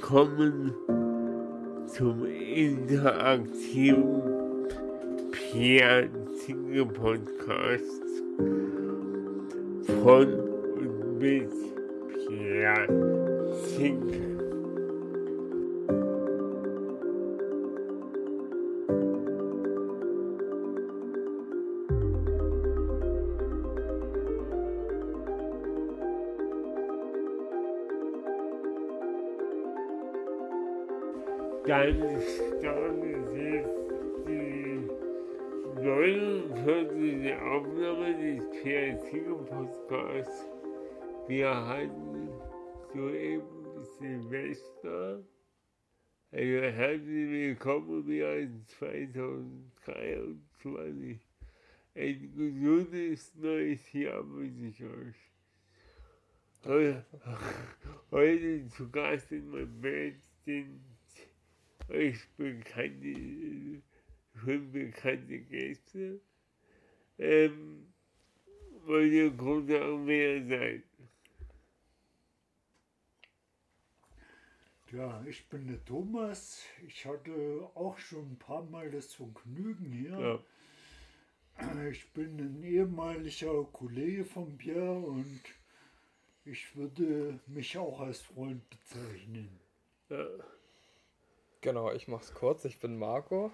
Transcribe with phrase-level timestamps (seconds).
[0.00, 0.72] willkommen
[1.88, 4.22] zum interaktiven
[5.32, 6.08] Pierre
[6.86, 8.02] Podcast
[10.00, 10.37] von
[31.88, 33.80] Dann startet jetzt
[34.28, 34.84] die
[35.80, 37.32] 49.
[37.40, 40.44] Aufnahme des Kreativen Podcasts.
[41.28, 42.28] Wir hatten
[42.92, 45.24] soeben Silvester.
[46.30, 51.26] Also herzlich willkommen im Jahr 2023.
[51.94, 55.32] Ein gesundes neues Jahr wünsche ich euch.
[56.66, 57.06] Heute,
[58.10, 60.97] heute zu Gast in meinem Bett sind
[61.88, 63.82] euch bekannte,
[64.34, 66.20] schon bekannte Gäste.
[67.18, 67.92] Ähm,
[68.86, 70.82] ihr kurz auch mehr sein?
[74.92, 76.64] Ja, ich bin der Thomas.
[76.86, 80.18] Ich hatte auch schon ein paar Mal das Vergnügen hier.
[80.18, 81.86] Ja.
[81.90, 85.40] Ich bin ein ehemaliger Kollege von Pierre und
[86.44, 89.50] ich würde mich auch als Freund bezeichnen.
[90.08, 90.26] Ja.
[91.60, 92.64] Genau, ich mach's kurz.
[92.64, 93.50] Ich bin Marco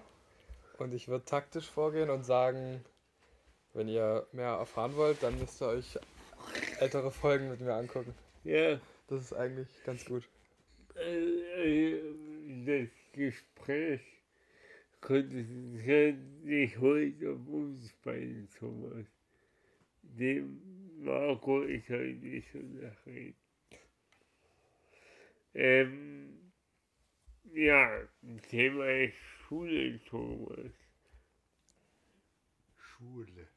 [0.77, 2.83] und ich würde taktisch vorgehen und sagen,
[3.73, 5.97] wenn ihr mehr erfahren wollt, dann müsst ihr euch
[6.79, 8.13] ältere Folgen mit mir angucken.
[8.43, 8.79] Ja.
[9.07, 10.27] Das ist eigentlich ganz gut.
[10.95, 11.99] Äh,
[12.65, 14.01] das Gespräch
[14.99, 19.05] konzentriert sich heute auf uns beiden, Thomas.
[20.01, 20.59] Dem
[21.03, 23.35] Marco ich heute nicht so nachreden.
[25.53, 26.44] Ähm,
[27.55, 28.01] ja,
[28.49, 29.15] Thema ist
[29.47, 30.71] Schule, Thomas.
[32.77, 33.47] Schule.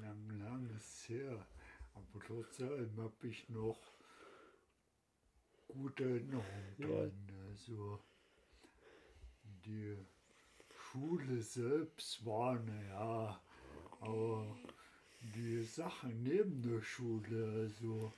[0.00, 1.46] Lang, lang ist her.
[1.94, 3.78] Aber trotzdem habe ich noch
[5.68, 6.86] gute Erinnerungen ja.
[6.86, 7.12] dran.
[7.48, 8.00] Also
[9.64, 9.96] die
[10.70, 13.40] Schule selbst war, naja,
[14.00, 14.56] aber
[15.34, 18.12] die Sache neben der Schule, also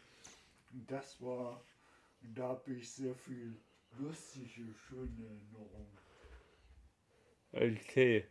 [0.89, 1.63] das war,
[2.35, 3.55] da habe ich sehr viel
[3.99, 5.87] lustige, schöne Erinnerung.
[7.53, 8.25] Okay.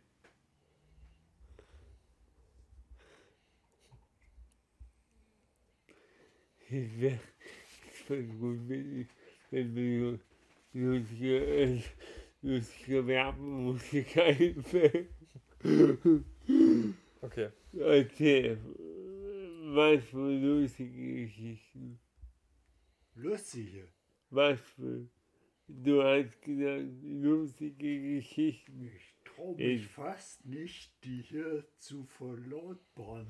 [6.69, 7.19] Ich wäre
[8.39, 9.07] gut, wenn,
[9.51, 10.19] wenn wir
[10.73, 11.83] lustige,
[12.41, 15.09] lustige Werbemusik einfällt.
[17.21, 17.49] Okay.
[17.73, 18.57] Okay.
[19.75, 21.99] Was für lustige Geschichten?
[23.15, 23.87] Lustige?
[24.29, 25.07] Was für
[25.67, 28.91] Du hast gesagt, lustige Geschichten.
[28.95, 33.27] Ich traue mich ich fast nicht, die hier zu verlautbaren.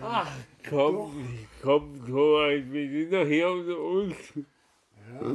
[0.00, 0.30] Ach,
[0.68, 4.16] komm, komm, Thomas, wir sind doch hier unter uns.
[4.36, 5.34] Ja.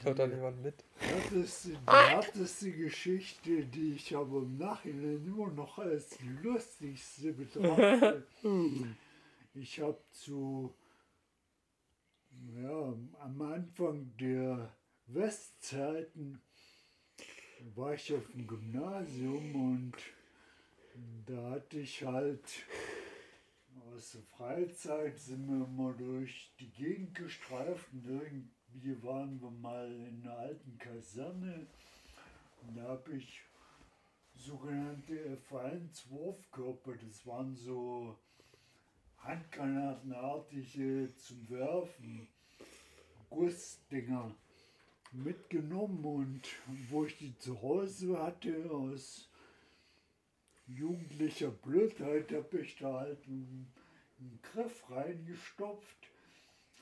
[0.00, 0.84] Schaut da niemand mit?
[1.00, 8.24] Das ist die härteste Geschichte, die ich aber im Nachhinein immer noch als lustigste betrachte.
[9.54, 10.72] ich habe zu
[12.56, 14.72] ja, am Anfang der
[15.08, 16.40] Westzeiten
[17.74, 19.94] war ich auf dem Gymnasium und
[21.26, 22.44] da hatte ich halt
[23.94, 29.90] aus der Freizeit sind wir immer durch die Gegend gestreift und irgendwie waren wir mal
[29.90, 31.66] in einer alten Kaserne.
[32.62, 33.40] Und da habe ich
[34.34, 38.18] sogenannte F1 Wurfkörper, das waren so
[39.16, 42.28] handgranatenartige zum Werfen
[43.30, 44.34] Gussdinger
[45.12, 46.42] mitgenommen und
[46.90, 49.28] wo ich die zu Hause hatte, aus
[50.66, 53.72] jugendlicher Blödheit, habe ich da halt einen,
[54.20, 56.10] einen Griff reingestopft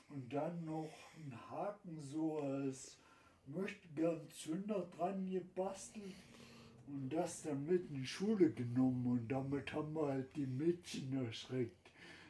[0.09, 2.97] und dann noch einen Haken so als
[3.45, 6.15] möchte gern Zünder dran gebastelt
[6.87, 11.25] und das dann mit in die Schule genommen und damit haben wir halt die Mädchen
[11.25, 11.86] erschreckt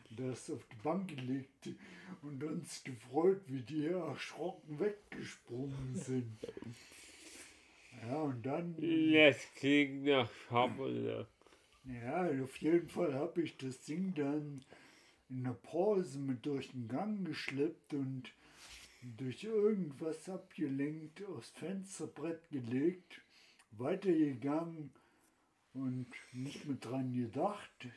[0.09, 1.69] das auf die Bank gelegt
[2.21, 6.37] und uns gefreut, wie die erschrocken weggesprungen sind.
[8.03, 8.75] Ja, und dann.
[9.13, 11.27] Das klingt nach Schabberle.
[11.85, 14.63] Ja, auf jeden Fall habe ich das Ding dann
[15.29, 18.31] in der Pause mit durch den Gang geschleppt und
[19.01, 23.21] durch irgendwas abgelenkt aufs Fensterbrett gelegt,
[23.71, 24.91] weitergegangen
[25.73, 27.87] und nicht mehr dran gedacht,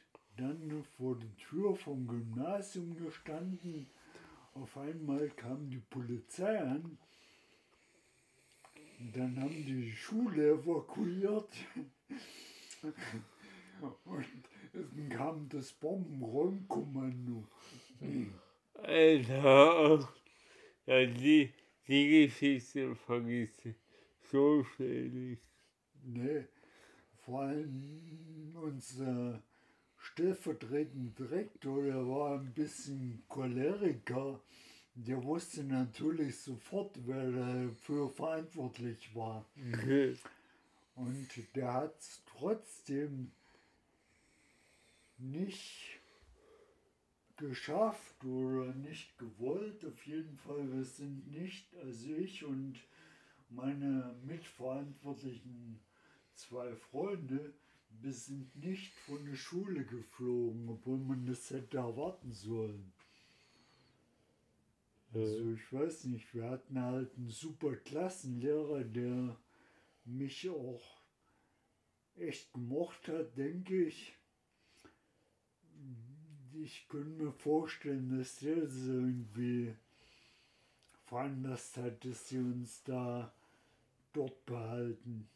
[0.41, 3.87] dann vor der Tür vom Gymnasium gestanden
[4.55, 6.99] auf einmal kam die Polizei an.
[9.15, 11.49] Dann haben die die Schule evakuiert.
[14.05, 14.35] Und
[14.73, 17.47] dann kam das Bombenräumkommando.
[18.75, 20.09] Alter,
[20.87, 21.53] ja, die,
[21.87, 23.69] die Geschichte vergisst
[24.31, 25.43] so schnell nicht.
[26.03, 26.45] Nee,
[27.25, 29.43] vor allem unser
[30.01, 34.41] stellvertretender Direktor, der war ein bisschen Choleriker.
[34.95, 39.45] Der wusste natürlich sofort, wer dafür verantwortlich war.
[40.97, 43.31] Und der hat es trotzdem
[45.17, 46.01] nicht
[47.37, 49.85] geschafft oder nicht gewollt.
[49.85, 52.81] Auf jeden Fall, wir sind nicht, also ich und
[53.49, 55.81] meine mitverantwortlichen
[56.35, 57.53] zwei Freunde,
[58.03, 62.93] wir sind nicht von der Schule geflogen, obwohl man das hätte erwarten sollen.
[65.13, 69.37] Also ich weiß nicht, wir hatten halt einen super Klassenlehrer, der
[70.05, 71.01] mich auch
[72.17, 74.15] echt gemocht hat, denke ich.
[76.53, 79.75] Ich könnte mir vorstellen, dass der das irgendwie
[81.07, 83.35] veranlasst hat, dass sie uns da
[84.13, 85.29] dort behalten.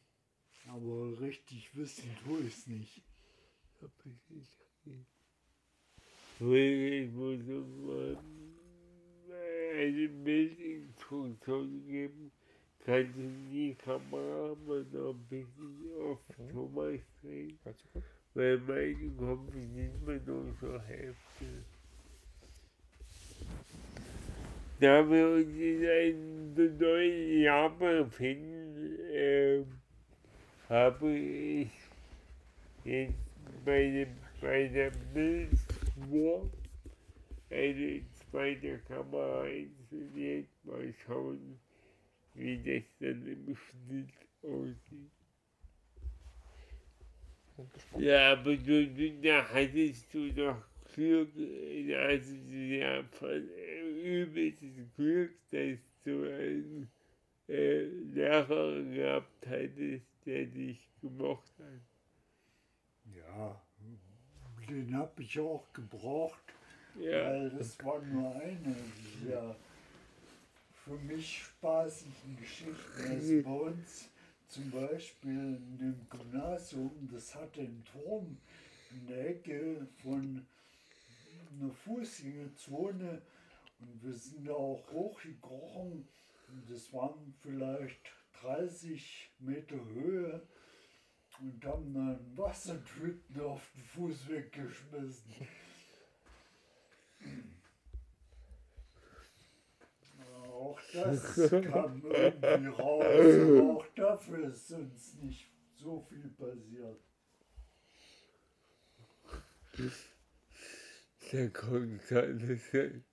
[0.69, 3.03] Aber richtig wissen tue ich es nicht.
[6.41, 8.19] Ich muss mal
[9.77, 12.33] eine Bildinstruktion geben.
[12.85, 16.19] Kannst du die Kamera mal noch ein bisschen auf
[16.53, 17.59] Thomas drehen?
[18.35, 21.65] Weil meine kommt nicht mehr nur zur Hälfte.
[24.81, 29.84] Da wir uns in einem neuen Jahr befinden, ähm,
[30.69, 31.69] habe ich
[32.85, 33.15] jetzt
[33.65, 34.07] meine,
[34.41, 36.51] bei der Bildspur
[37.51, 38.01] eine
[38.31, 40.49] zweite Kamera installiert.
[40.65, 41.59] Mal schauen,
[42.35, 44.11] wie das dann im Schnitt
[44.43, 45.11] aussieht.
[47.99, 50.63] Ja, aber du, du, da hattest du doch
[50.95, 51.31] Glück,
[51.97, 56.89] also ja, von äh, übelstes Glück, dass du einen
[57.49, 57.83] äh,
[58.13, 63.15] Lehrer gehabt hattest, der dich gemocht hat.
[63.15, 63.61] Ja,
[64.69, 66.43] den habe ich auch gebraucht,
[66.99, 68.75] Ja, weil das war nur eine
[69.21, 69.57] dieser
[70.85, 73.11] für mich spaßigen Geschichten.
[73.11, 74.09] Also bei uns
[74.49, 78.37] zum Beispiel in dem Gymnasium, das hatte einen Turm
[78.91, 80.47] in der Ecke von
[81.61, 83.23] einer Fußgängerzone
[83.81, 86.07] und wir sind da auch hochgekrochen
[86.49, 88.13] und das waren vielleicht
[88.45, 90.47] 30 Meter Höhe
[91.41, 95.35] und haben dann Wassertüten auf den Fußweg geschmissen.
[100.47, 107.01] Auch das kam irgendwie raus, aber auch dafür ist uns nicht so viel passiert.
[111.33, 113.05] der kommt sein.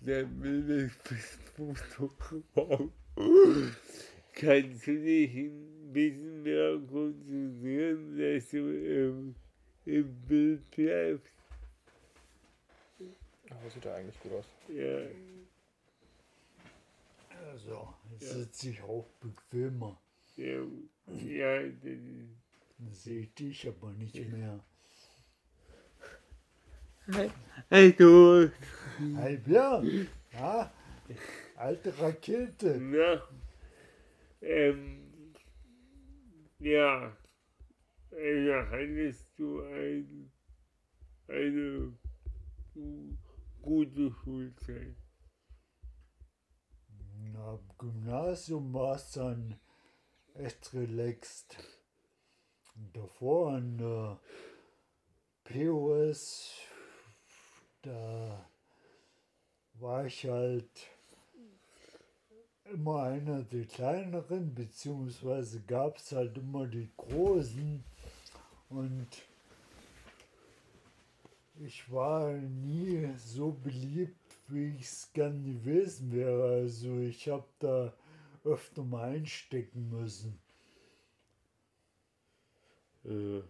[0.00, 2.12] Der Mindestfoto
[2.54, 2.90] raus.
[4.40, 9.34] Kannst du dich ein bisschen mehr konzentrieren, dass du im,
[9.84, 11.32] im Bild bleibst?
[13.50, 14.44] Aber sieht ja eigentlich gut aus.
[14.68, 15.00] Ja.
[17.50, 18.34] Also, es Ja.
[18.34, 20.00] sitze ich auch bequemer.
[20.36, 20.60] Ja,
[21.24, 22.36] ja, das ist,
[22.78, 24.60] Dann sehe ich dich aber nicht mehr.
[27.70, 28.50] hey du,
[29.16, 30.70] Hey Björn, ja?
[31.56, 32.78] alte Rakete.
[32.78, 33.22] na,
[34.40, 35.32] ähm,
[36.58, 37.16] ja,
[38.10, 40.32] also hattest du ein,
[41.28, 41.92] eine
[42.74, 43.16] gu-
[43.62, 44.96] gute Schulzeit.
[47.32, 49.60] Na, Gymnasium war es dann
[50.34, 51.56] echt relaxed.
[52.92, 54.20] Davor an der
[55.44, 56.52] POS,
[57.82, 58.48] da
[59.74, 60.90] war ich halt
[62.72, 67.82] immer einer der kleineren, beziehungsweise gab es halt immer die großen.
[68.68, 69.08] Und
[71.60, 76.60] ich war nie so beliebt, wie ich es gern gewesen wäre.
[76.60, 77.92] Also ich habe da
[78.44, 80.38] öfter mal einstecken müssen.
[83.04, 83.42] Äh,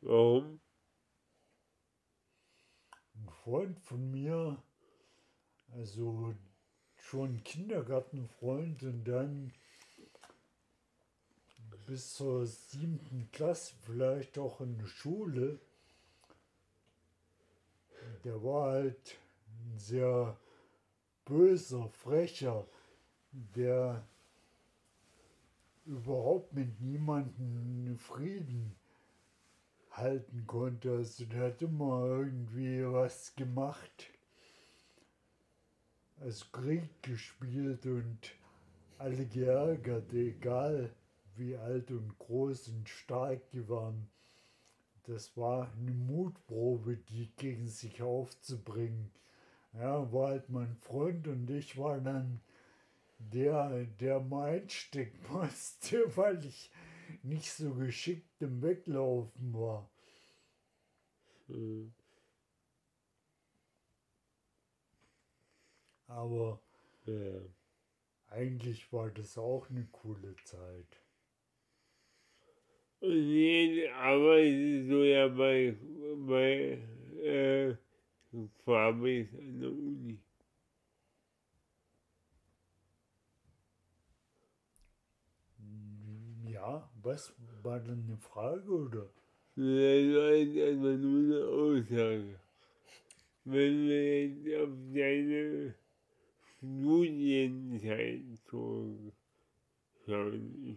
[0.00, 0.60] warum?
[3.14, 4.62] Ein Freund von mir,
[5.72, 6.34] also
[7.08, 9.50] schon Kindergartenfreund und dann
[11.86, 15.58] bis zur siebten Klasse vielleicht auch in der Schule.
[18.24, 19.16] Der war halt
[19.48, 20.36] ein sehr
[21.24, 22.66] böser, frecher,
[23.32, 24.06] der
[25.86, 28.76] überhaupt mit niemandem Frieden
[29.92, 30.92] halten konnte.
[30.92, 34.10] Also der hat immer irgendwie was gemacht.
[36.20, 38.18] Also Krieg gespielt und
[38.98, 40.90] alle geärgert, egal
[41.36, 44.08] wie alt und groß und stark die waren.
[45.04, 49.10] Das war eine Mutprobe, die gegen sich aufzubringen.
[49.74, 52.40] Ja, war halt mein Freund und ich war dann
[53.18, 56.70] der, der mal einstecken musste, weil ich
[57.22, 59.88] nicht so geschickt im Weglaufen war.
[61.48, 61.92] Mhm.
[66.08, 66.60] Aber
[67.06, 67.40] Ja.
[68.28, 71.00] eigentlich war das auch eine coole Zeit.
[73.00, 75.76] Jetzt arbeitest du ja bei,
[76.26, 76.78] bei
[77.22, 77.76] äh,
[78.64, 80.18] Fabis an der Uni.
[86.50, 89.08] Ja, was war denn eine Frage oder?
[89.54, 92.40] Das war jetzt einfach nur eine Aussage.
[93.44, 95.74] Wenn wir jetzt auf deine
[96.58, 99.12] Studienzeit zurückschauen.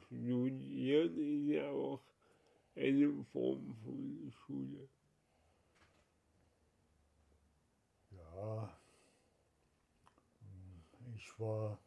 [0.06, 2.02] Studieren ist ja auch
[2.76, 4.88] eine Form von Schule.
[8.12, 8.78] Ja,
[11.16, 11.80] ich war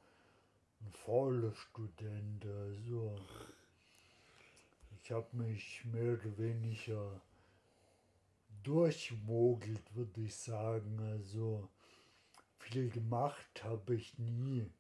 [0.81, 3.17] ein fauler Student, also
[5.03, 7.21] ich habe mich mehr oder weniger
[8.65, 10.99] durchmogelt, würde ich sagen.
[10.99, 11.69] Also
[12.59, 14.71] viel gemacht habe ich nie.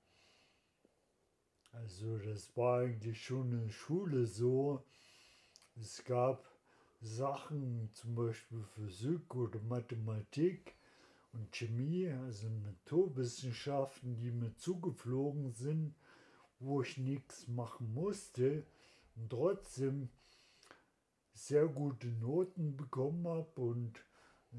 [1.72, 4.84] Also das war eigentlich schon in der Schule so.
[5.76, 6.44] Es gab
[7.00, 10.74] Sachen, zum Beispiel Physik oder Mathematik
[11.32, 15.94] und Chemie, also Naturwissenschaften, die mir zugeflogen sind,
[16.60, 18.64] wo ich nichts machen musste
[19.16, 20.08] und trotzdem
[21.34, 24.00] sehr gute Noten bekommen habe und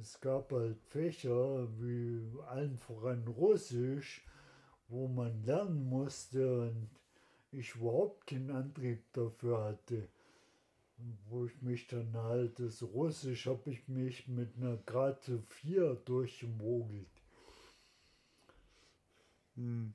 [0.02, 4.26] es gab halt Fächer wie allen voran Russisch,
[4.88, 6.90] wo man lernen musste und
[7.52, 10.10] ich überhaupt keinen Antrieb dafür hatte.
[11.28, 17.10] Wo ich mich dann halt, das Russisch habe ich mich mit einer Grade 4 durchgemogelt.
[19.56, 19.94] Hm.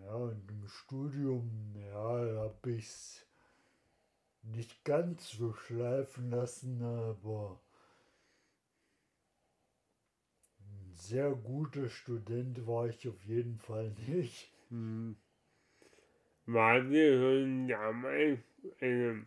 [0.00, 3.26] Ja, und im Studium, ja, habe ich es
[4.42, 7.60] nicht ganz so schleifen lassen, aber
[10.60, 14.52] ein sehr guter Student war ich auf jeden Fall nicht.
[14.68, 15.16] Hm.
[16.46, 18.40] War dir schon damals,
[18.80, 19.20] also,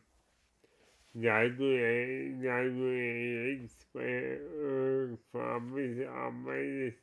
[1.14, 1.78] da du,
[2.44, 5.18] da jetzt bei äh,
[6.06, 6.98] arbeitest,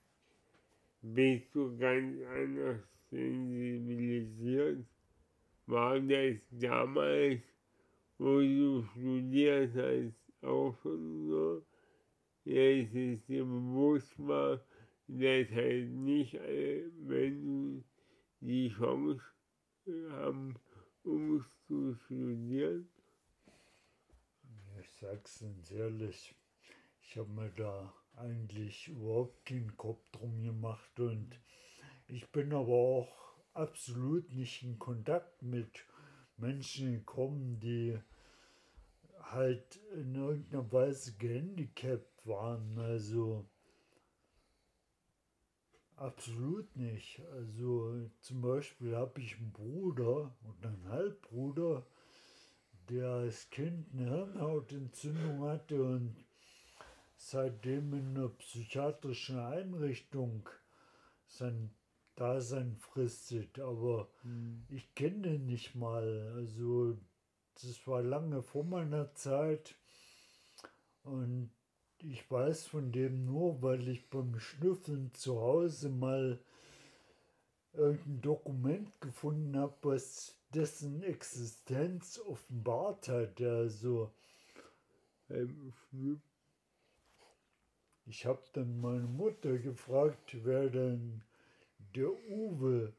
[1.02, 4.84] bist du ganz anders sensibilisiert.
[5.66, 7.40] War das damals,
[8.18, 11.62] wo du studiert hast, auch schon so,
[12.44, 14.60] dass es dir bewusst war,
[15.06, 17.84] dass halt nicht alle Menschen
[18.40, 19.22] die Chance
[20.10, 20.54] haben,
[21.04, 22.88] um zu studieren?
[24.80, 26.34] Ich sag's ganz ehrlich,
[27.02, 31.38] ich habe mir da eigentlich überhaupt keinen Kopf drum gemacht und
[32.08, 33.12] ich bin aber auch
[33.54, 35.84] absolut nicht in Kontakt mit
[36.36, 37.98] Menschen gekommen, die
[39.22, 42.78] halt in irgendeiner Weise gehandicapt waren.
[42.78, 43.46] Also
[45.96, 47.20] absolut nicht.
[47.32, 51.86] Also zum Beispiel habe ich einen Bruder und einen Halbbruder,
[52.88, 56.16] der als Kind eine Hirnhautentzündung hatte und
[57.16, 60.48] seitdem in einer psychiatrischen Einrichtung
[61.26, 61.70] sein
[62.16, 63.58] Dasein fristet.
[63.60, 64.08] Aber
[64.68, 66.32] ich kenne den nicht mal.
[66.34, 66.98] Also
[67.54, 69.74] das war lange vor meiner Zeit
[71.02, 71.50] und
[72.04, 76.38] ich weiß von dem nur, weil ich beim Schnüffeln zu Hause mal
[77.72, 83.40] irgendein Dokument gefunden habe, was dessen Existenz offenbart hat.
[83.40, 84.10] Also
[85.28, 86.20] Beim Schnüpp
[88.10, 91.22] ich habe dann meine Mutter gefragt, wer denn
[91.94, 92.92] der Uwe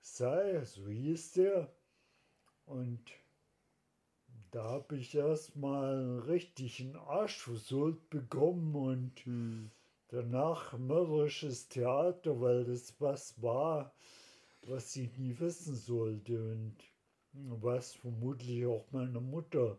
[0.00, 1.70] sei, so hieß der.
[2.64, 3.02] Und
[4.50, 9.70] da habe ich erstmal einen Arsch versohlt bekommen und hm.
[10.08, 13.94] danach mörderisches Theater, weil das was war,
[14.62, 16.76] was ich nie wissen sollte und
[17.32, 19.78] was vermutlich auch meiner Mutter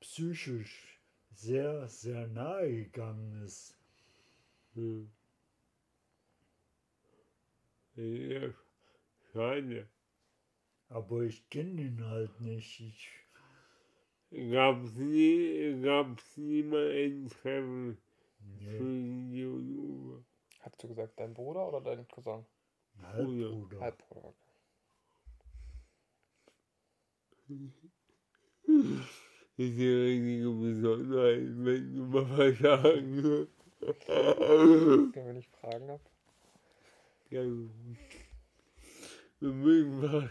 [0.00, 1.00] psychisch
[1.34, 3.76] sehr, sehr nahe gegangen ist.
[4.74, 5.10] Hm.
[7.94, 8.54] Ja,
[9.32, 9.88] schade.
[10.88, 12.80] Aber ich kenne ihn halt nicht.
[12.80, 13.10] Ich,
[14.30, 17.96] Gab es nie, gab's nie mal ein Treffen
[18.60, 20.24] nee, zwischen dir und Uwe?
[20.60, 22.44] Hast du gesagt, dein Bruder oder dein Cousin?
[23.02, 23.80] Halbbruder.
[23.80, 24.34] Halbbruder.
[27.48, 27.72] okay.
[28.66, 33.54] Das ist die richtige Besonderheit, wenn du mal was sagen würdest.
[35.16, 36.02] Wenn ich Fragen habe.
[37.30, 37.42] Ja,
[39.40, 40.30] wir müssen was,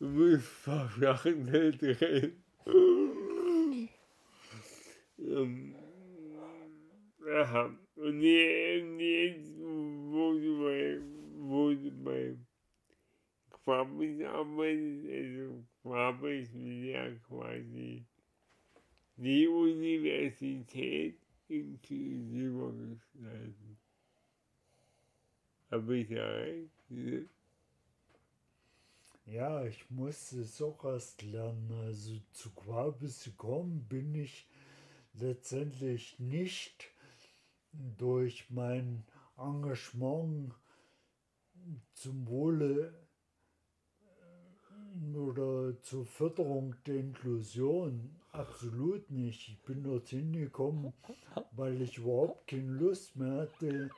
[0.00, 2.42] wir müssen was Sachen drehen.
[5.30, 5.74] Ähm,
[7.26, 9.58] aha, und jetzt,
[10.64, 11.00] bei,
[11.38, 12.36] wo du bei
[13.50, 18.04] Quabbis arbeitest, also Quabbis ist ja quasi
[19.16, 23.76] die Universität inklusive gestalten.
[25.70, 26.90] Habe ich ja recht?
[26.90, 27.28] ne?
[29.26, 30.44] Ja, ich musste
[30.84, 31.70] erst lernen.
[31.86, 34.46] Also zu Quabis gekommen bin ich
[35.14, 36.90] letztendlich nicht
[37.72, 39.04] durch mein
[39.36, 40.54] Engagement
[41.94, 42.94] zum Wohle
[44.02, 48.16] äh, oder zur Förderung der Inklusion.
[48.32, 49.48] Absolut nicht.
[49.48, 50.92] Ich bin dorthin gekommen,
[51.52, 53.90] weil ich überhaupt keine Lust mehr hatte,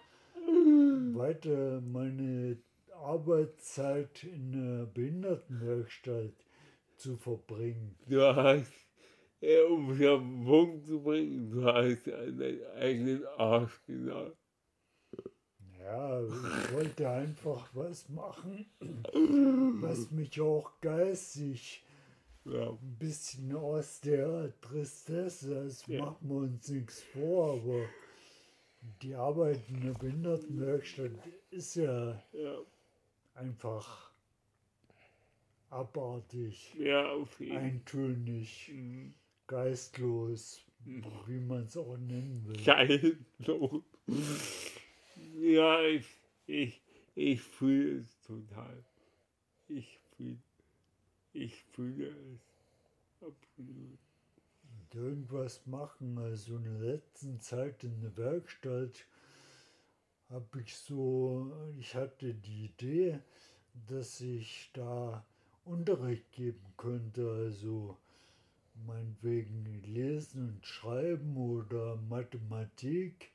[1.15, 2.57] weiter meine
[2.95, 6.33] Arbeitszeit in einer Behindertenwerkstatt
[6.97, 7.97] zu verbringen.
[8.09, 8.73] Hast,
[9.43, 14.37] äh, um es auf den Punkt zu bringen, du hast an deinen eigenen Arsch gesagt.
[15.79, 18.67] Ja, ich wollte einfach was machen,
[19.81, 21.85] was mich auch geistig
[22.45, 25.99] Ja, ein bisschen aus der Tristesse, das Ja.
[25.99, 27.95] machen wir uns nichts vor, aber
[29.03, 31.13] die Arbeit in der Behindertenwerkstatt
[31.51, 32.59] ist ja ja,
[33.35, 34.13] einfach
[35.71, 37.49] abartig, ja, Fall.
[37.57, 39.15] eintönig, Mhm.
[39.47, 42.65] Geistlos, wie man es auch nennen will.
[42.65, 43.19] Geil.
[43.39, 43.85] So.
[45.41, 46.07] Ja, ich,
[46.47, 46.83] ich,
[47.15, 48.85] ich fühle es total.
[49.69, 50.39] Ich fühle,
[51.33, 52.41] ich fühle es.
[53.21, 53.99] Absolut.
[54.71, 56.19] Und irgendwas machen.
[56.19, 59.07] Also in der letzten Zeit in der Werkstatt
[60.29, 63.21] habe ich so, ich hatte die Idee,
[63.87, 65.25] dass ich da
[65.65, 67.97] Unterricht geben könnte, also
[68.87, 73.31] meinetwegen Lesen und Schreiben oder Mathematik,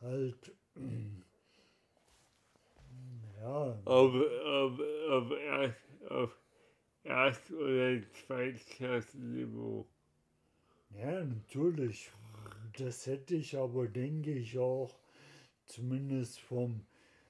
[0.00, 0.52] halt,
[3.40, 6.38] ja, Auf, auf, auf, erst, auf
[7.04, 9.88] Erst- oder Zweitklassenniveau.
[10.90, 12.10] Ja, natürlich.
[12.78, 14.94] Das hätte ich aber, denke ich, auch
[15.66, 16.86] zumindest vom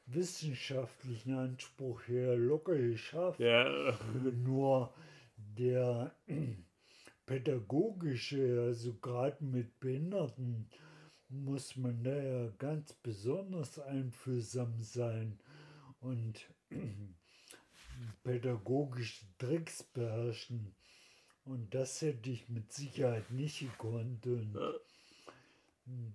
[0.06, 3.40] wissenschaftlichen Anspruch her locker geschafft.
[3.40, 3.96] Ja,
[4.44, 4.92] Nur
[5.36, 6.14] der
[7.26, 10.68] pädagogische, also gerade mit Behinderten,
[11.28, 15.38] muss man da ja ganz besonders einfühlsam sein
[16.00, 16.46] und
[18.22, 20.74] pädagogische Tricks beherrschen.
[21.44, 24.26] Und das hätte ich mit Sicherheit nicht gekonnt.
[24.26, 24.56] Und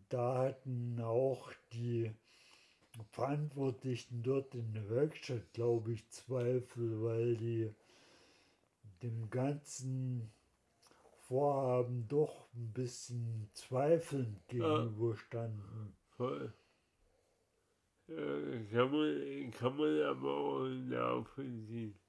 [0.10, 2.12] da hatten auch die
[3.12, 7.74] Verantwortlichen dort in der Werkstatt, glaube ich, Zweifel, weil die
[9.02, 10.32] dem ganzen
[11.28, 15.96] Vorhaben doch ein bisschen zweifelnd gegenüberstanden.
[16.16, 16.54] voll.
[18.08, 18.16] Ja,
[18.72, 22.00] kann, man, kann man aber auch nachvollziehen,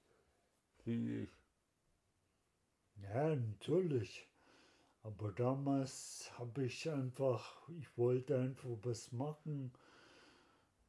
[0.84, 1.30] finde ich.
[3.02, 4.28] Ja, natürlich.
[5.02, 9.72] Aber damals habe ich einfach, ich wollte einfach was machen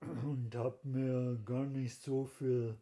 [0.02, 2.78] und habe mir gar nicht so viel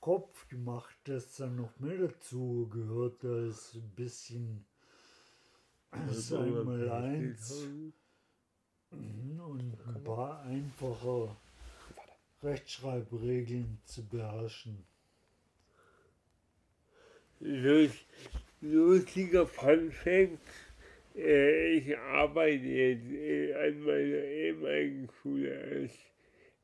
[0.00, 4.66] Kopf gemacht, dass da noch mehr dazu gehört als ein bisschen
[5.94, 7.94] einmal man eins versteht
[9.46, 11.36] und ein paar einfache
[12.42, 14.84] Rechtschreibregeln zu beherrschen.
[17.40, 18.06] Lust,
[18.60, 20.38] lustiger Fun Fact.
[21.14, 25.92] Äh, ich arbeite jetzt äh, an meiner ehemaligen Schule als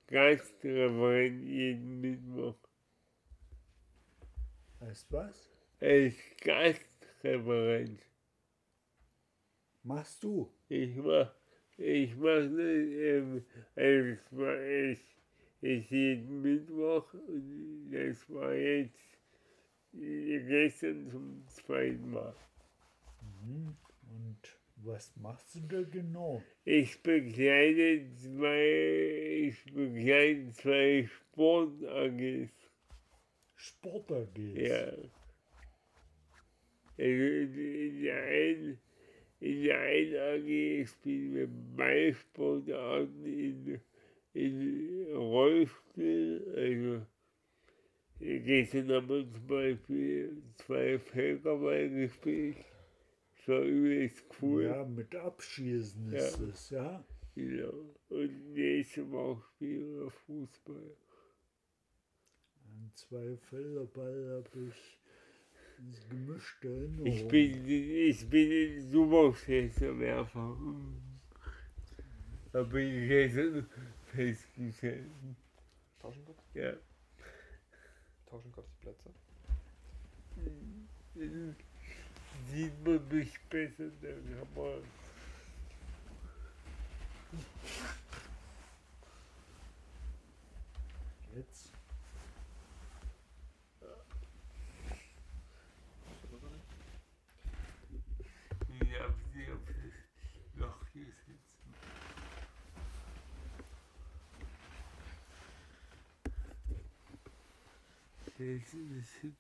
[0.07, 2.57] Gastreferent jeden Mittwoch.
[4.81, 5.51] Weißt was?
[5.81, 8.01] Als Gastreferent.
[9.83, 10.53] Machst du?
[10.69, 11.33] Ich mach,
[11.79, 15.01] ich mach das, ähm, es war es
[15.63, 19.19] ist jeden Mittwoch und das war jetzt
[19.95, 22.35] äh, gestern zum zweiten Mal.
[23.43, 23.77] Mhm.
[24.11, 26.43] Und Was machst du da genau?
[26.65, 32.51] Ich begleite zwei, ich begleite zwei Sport-AGs.
[33.57, 34.57] Sport AGs?
[34.57, 34.93] Ja.
[36.97, 38.81] Also der einen,
[39.41, 43.81] in der einen AG spielen wir Ballsportarten in,
[44.35, 47.07] in Rollstuhl, also
[48.21, 52.57] gestern haben wir zum Beispiel zwei Völkerball gespielt.
[53.37, 54.65] Das war übelst cool.
[54.65, 56.47] Ja, mit Abschießen ist Ja.
[56.47, 57.05] es, ja.
[57.35, 57.95] Genau.
[58.11, 60.97] Und nächste Woche spielen wir Fußball.
[62.67, 65.00] An zwei Felderball habe ich
[66.09, 67.07] gemischte Erinnerungen.
[67.07, 69.33] Ich bin, ich bin ein super
[69.99, 70.57] Werfer.
[72.53, 73.67] Da bin ich gestern
[74.07, 75.11] festgestellt.
[76.01, 76.39] Tauschen kurz?
[76.55, 76.73] Ja.
[78.27, 79.11] Tauschen kurz die Plätze.
[82.49, 84.83] Sieht man mich besser, dann kann man.
[91.37, 91.73] Jetzt?
[98.93, 99.77] Ja, wie auf das
[100.57, 101.75] Loch hier sitzen.
[108.41, 109.37] Das ist bisschen.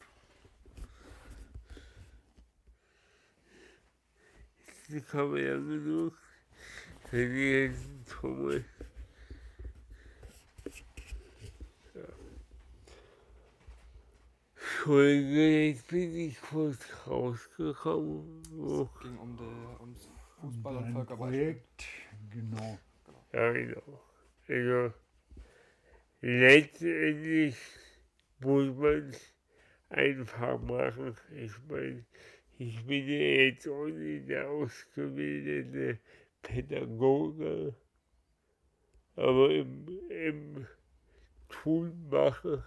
[4.88, 6.12] Jetzt kann man ja genug
[7.08, 8.64] für die ganzen Trommeln.
[11.94, 12.02] Ja.
[14.54, 18.42] Entschuldige, jetzt bin ich kurz rausgekommen.
[18.58, 18.86] Oh.
[18.96, 20.08] Es ging um die, ums
[20.42, 21.30] Fußball und Völkerball.
[21.30, 21.84] Projekt,
[22.30, 22.78] genau.
[23.32, 24.02] Ja, genau.
[24.46, 24.92] Also,
[26.20, 27.56] letztendlich
[28.40, 29.34] muss man es
[29.88, 31.16] einfach machen.
[31.34, 32.04] Ich meine,
[32.58, 35.98] ich bin ja jetzt auch nicht der ausgebildete
[36.42, 37.74] Pädagoge,
[39.16, 40.66] aber im, im
[41.48, 42.62] Tun machen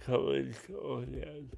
[0.00, 1.50] kann man es auch lernen.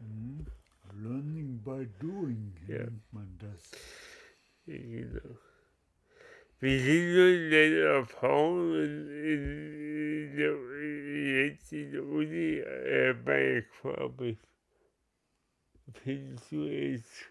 [0.00, 0.46] Mhm.
[0.94, 2.84] Learning by doing Ja.
[2.84, 3.72] nennt man das.
[4.66, 5.38] Genau.
[6.62, 14.38] Wie sind nun deine Erfahrungen in, der, Uni äh, bei Quabis?
[15.92, 17.24] Findest du es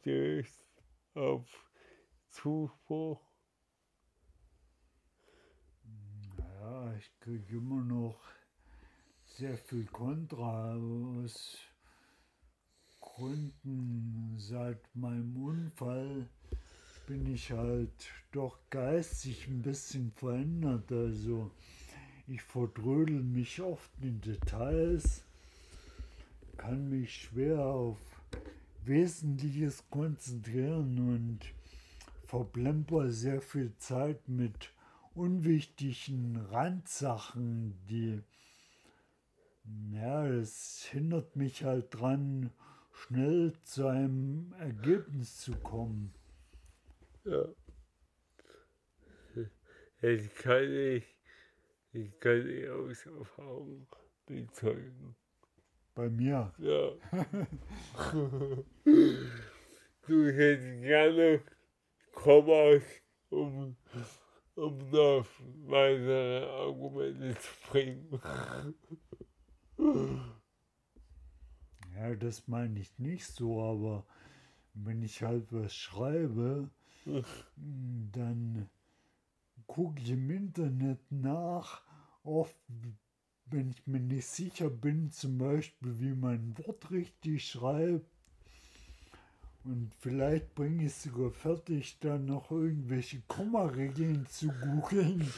[0.00, 0.64] stößt
[1.12, 1.46] auf
[2.30, 3.20] Zuspruch?
[6.38, 8.18] Ja, ich kriege immer noch
[9.26, 11.58] sehr viel Kontra aus
[12.98, 16.30] Gründen seit meinem Unfall
[17.06, 20.90] bin ich halt doch geistig ein bisschen verändert.
[20.90, 21.50] Also
[22.26, 25.24] ich verdrödel mich oft in Details,
[26.56, 27.98] kann mich schwer auf
[28.84, 31.40] Wesentliches konzentrieren und
[32.24, 34.72] verplemper sehr viel Zeit mit
[35.14, 38.22] unwichtigen Randsachen, die
[39.92, 42.50] ja, das hindert mich halt dran,
[42.92, 46.12] schnell zu einem Ergebnis zu kommen.
[47.24, 47.44] Ja.
[50.00, 51.04] Das kann ich,
[51.92, 53.86] ich kann ich aus Erfahrung
[54.26, 55.14] bezeugen.
[55.94, 56.52] Bei mir.
[56.58, 56.92] Ja.
[58.84, 61.42] du hättest gerne
[62.12, 62.82] Kommas,
[63.30, 63.76] um,
[64.56, 65.26] um noch
[65.66, 68.20] weitere Argumente zu bringen.
[71.94, 74.04] Ja, das meine ich nicht so, aber
[74.74, 76.70] wenn ich halt was schreibe,
[77.06, 78.68] dann
[79.66, 81.82] gucke ich im Internet nach,
[82.22, 82.56] oft
[83.46, 88.06] wenn ich mir nicht sicher bin, zum Beispiel, wie man ein Wort richtig schreibt.
[89.64, 95.28] Und vielleicht bringe ich es sogar fertig, dann noch irgendwelche Kommaregeln zu googeln.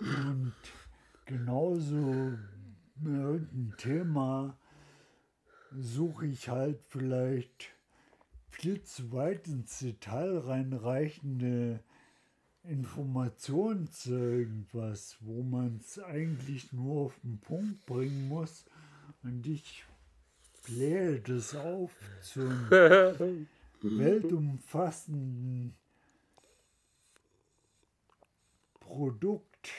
[0.00, 0.54] Und
[1.26, 2.32] genauso
[2.96, 4.58] bei irgendeinem Thema
[5.76, 7.73] suche ich halt vielleicht
[8.54, 11.80] viel zu weit ins Detail reinreichende
[12.62, 18.64] Informationen zu irgendwas, wo man es eigentlich nur auf den Punkt bringen muss.
[19.22, 19.84] Und ich
[20.64, 22.70] blähe das auf zum
[23.82, 25.74] weltumfassenden
[28.80, 29.70] Produkt.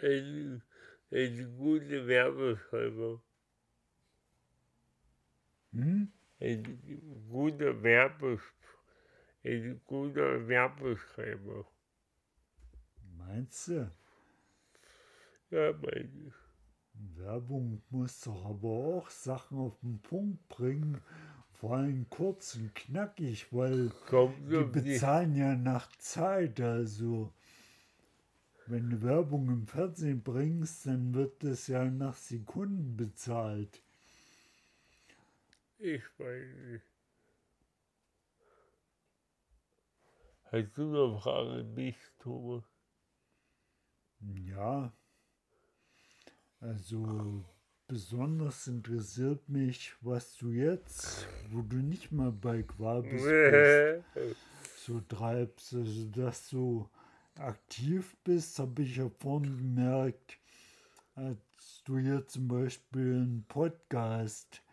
[0.00, 0.62] Ein,
[1.10, 3.20] ein guter Werbeschreiber.
[5.74, 6.12] Hm?
[6.40, 8.40] Ein guter Werbes,
[9.44, 11.66] ein guter Werbeschreiber.
[13.16, 13.90] Meinst du?
[15.50, 16.34] Ja, meine ich.
[17.16, 21.00] Werbung muss doch aber auch Sachen auf den Punkt bringen,
[21.50, 26.60] vor allem kurz und knackig, weil Kommt die um die, bezahlen ja nach Zeit.
[26.60, 27.32] Also,
[28.66, 33.83] wenn du Werbung im Fernsehen bringst, dann wird das ja nach Sekunden bezahlt.
[35.84, 36.84] Ich weiß nicht.
[40.44, 42.64] Hast du noch Fragen an mich, Thomas?
[44.20, 44.92] Ja,
[46.60, 47.44] also
[47.86, 54.36] besonders interessiert mich, was du jetzt, wo du nicht mal bei Quabis bist,
[54.78, 55.74] so treibst.
[55.74, 56.88] Also, dass du
[57.36, 60.38] aktiv bist, habe ich ja vorhin gemerkt,
[61.14, 64.63] als du hier zum Beispiel einen Podcast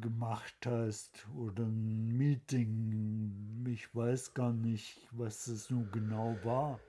[0.00, 3.64] gemacht hast oder ein Meeting.
[3.68, 6.80] Ich weiß gar nicht, was das nun genau war.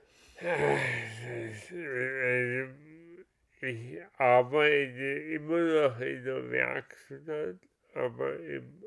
[3.60, 7.58] Ich arbeite immer noch in der Werkstatt,
[7.94, 8.84] aber im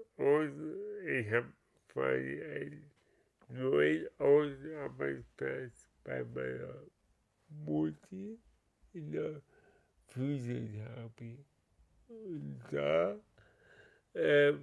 [1.05, 1.53] ich habe
[1.95, 2.91] einen
[3.49, 6.81] neuen Außenarbeitsplatz bei meiner
[7.65, 8.39] Mutti
[8.93, 9.41] in der
[10.07, 11.45] Physiotherapie.
[12.09, 13.19] Und da
[14.17, 14.53] äh,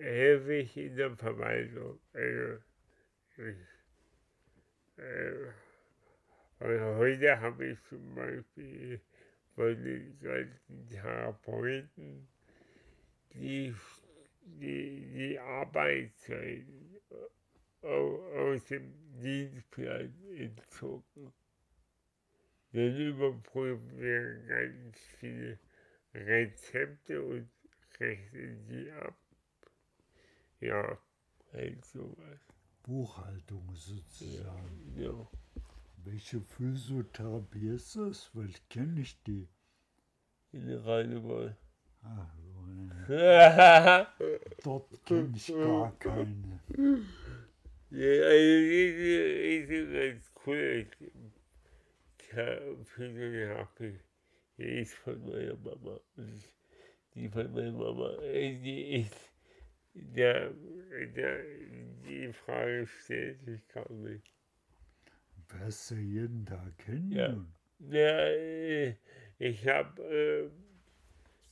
[0.00, 2.00] helfe ich in der Verwaltung.
[2.12, 2.58] Also,
[3.38, 3.56] ich,
[4.96, 5.52] äh,
[6.60, 9.00] und heute habe ich zum Beispiel
[9.54, 12.28] von den ganzen Therapeuten
[13.34, 13.74] die,
[14.42, 16.66] die, die Arbeitszeit
[17.82, 21.32] au- aus dem Dienstplan entzogen.
[22.72, 25.58] Dann überprüfen wir ganz viele
[26.14, 27.48] Rezepte und
[28.00, 29.16] rechnen die ab.
[30.60, 30.98] Ja,
[31.52, 32.40] halt sowas.
[32.82, 34.94] Buchhaltung sozusagen.
[34.96, 35.28] Ja.
[36.04, 38.30] Welche Physiotherapie ist das?
[38.34, 39.48] Weil ich kenne nicht die.
[42.02, 42.30] Ah,
[43.08, 44.14] äh, ja,
[44.62, 46.60] dort kenne ich gar keine.
[46.70, 48.48] also
[49.56, 50.86] diese ist ganz cool.
[52.84, 54.00] Physiotherapie.
[54.58, 55.98] Die ist von meiner Mama.
[56.16, 56.44] Und
[57.14, 59.32] die von meiner Mama, die ist,
[59.94, 60.50] der,
[61.14, 61.44] der,
[62.04, 64.32] die Frage stellt sich kaum nicht.
[65.48, 67.10] Wirst du jeden Tag hin?
[67.10, 67.36] Ja.
[67.90, 68.96] Ja, äh,
[69.38, 70.50] ich habe äh,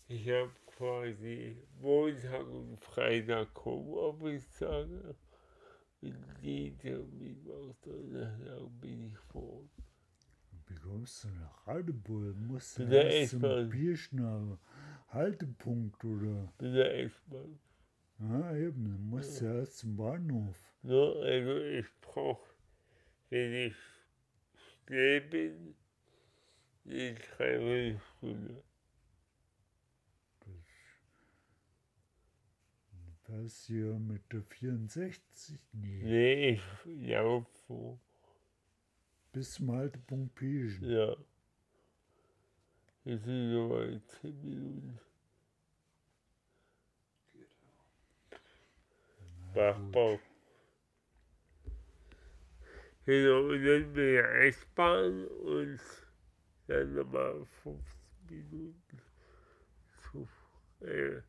[0.08, 5.14] ich hab quasi Montag und Freitag Homeoffice-Tage.
[6.00, 9.62] Und Dienstag, Mittwoch, Donnerstag bin ich vor.
[10.66, 12.34] Wie kommst du nach Radebeul?
[12.34, 14.58] Musst du erst zum S-Bahn.
[15.12, 16.52] Haltepunkt oder?
[16.58, 17.58] Bin der S-Bahn.
[18.18, 20.56] Ja, eben, du musst ja erst zum Bahnhof.
[20.82, 20.94] Ne?
[21.22, 22.54] Also ich brauche,
[23.30, 23.76] wenn ich
[24.86, 25.74] schnell bin,
[26.84, 28.62] die Dreiviertelstunde.
[33.28, 35.58] Was hier mit der 64?
[35.72, 37.98] Nee, Nee, ich laufe so.
[39.32, 40.90] bis zum Haltepunkt Pieschen.
[40.90, 41.16] Ja.
[43.04, 45.00] Das sind so mal 10 Minuten.
[49.52, 50.20] Bachbau.
[53.04, 55.80] Genau, und dann bin ich S-Bahn und
[56.68, 57.82] dann nochmal 15
[58.30, 59.02] Minuten.
[60.00, 60.28] Zu,
[60.86, 61.20] äh,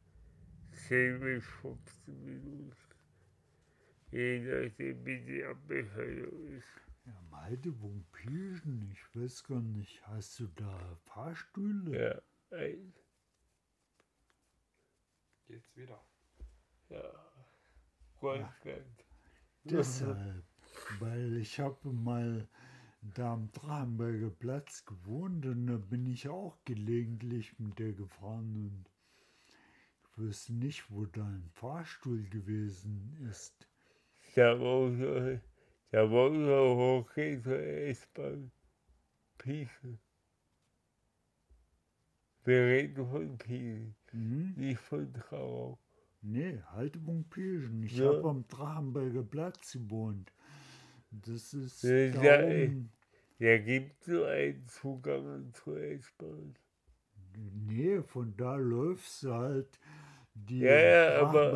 [0.87, 2.75] 10 bis 15 Minuten.
[4.11, 6.92] Je nachdem, wie die Abbehaltung ist.
[7.05, 12.21] Ja, am Haltepunkt Pieschen, ich weiß gar nicht, hast du da Fahrstühle?
[12.51, 12.93] Ja, ein,
[15.47, 16.01] Geht's wieder.
[16.89, 17.33] ja.
[18.19, 19.05] Goldland.
[19.65, 20.43] Deshalb,
[20.99, 22.47] weil ich habe mal
[23.01, 28.85] da am Drachenberger Platz gewohnt und da bin ich auch gelegentlich mit der gefahren und
[30.05, 33.67] ich wüsste nicht, wo da ein Fahrstuhl gewesen ist.
[34.35, 35.39] Da war so, da
[36.01, 36.75] war so
[37.05, 38.51] hochgehen zur S-Bahn.
[39.37, 39.99] Pieschen.
[42.45, 44.53] Wir reden von Pieschen, Mhm.
[44.57, 45.77] nicht von Trauer.
[46.21, 47.83] Nee, Haltepunkt Pieschen.
[47.83, 48.07] Ich Ja.
[48.07, 50.31] habe am Drachenberger Platz gewohnt.
[51.11, 52.91] Das ist Ja, da ja, oben.
[53.39, 56.55] Da gibt nur einen Zugang zur S-Bahn.
[57.35, 59.79] Nee, von da läufst du halt
[60.35, 61.53] die Ja, ja, aber-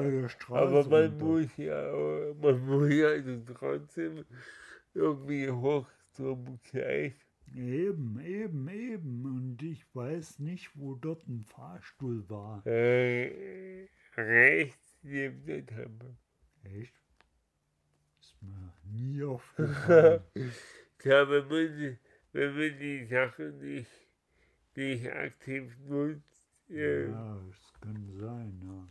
[0.49, 1.25] Aber man runter.
[1.25, 4.25] muss ja, man muss ja also trotzdem
[4.93, 7.13] irgendwie hoch zum Gleis.
[7.55, 9.25] Eben, eben, eben.
[9.25, 12.65] Und ich weiß nicht, wo dort ein Fahrstuhl war.
[12.67, 13.87] Äh,
[14.17, 16.15] rechts neben der Treppe.
[16.63, 16.93] Echt?
[18.19, 20.21] Ist mir nie aufgefallen.
[21.03, 21.97] Ja, wenn man,
[22.33, 23.89] wenn man die Sachen nicht
[24.75, 26.69] nicht aktiv nutzt.
[26.69, 27.39] Äh, Ja,
[27.81, 28.87] kann sein, ja.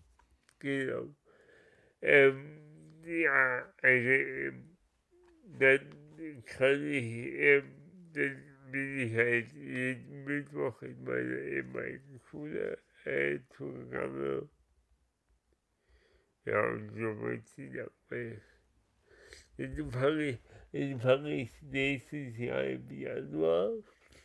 [0.58, 1.14] Genau.
[2.02, 2.60] Ähm,
[3.04, 4.76] ja, also, ähm,
[5.58, 7.64] dann kann ich, ähm,
[8.12, 14.48] dann bin ich halt jeden Mittwoch in meiner ehemaligen Schule äh, zugegangen.
[16.44, 18.40] Ja, und so wird sie dabei.
[19.56, 20.38] Dann fange ich,
[20.72, 23.72] dann fange ich nächstes Jahr im Januar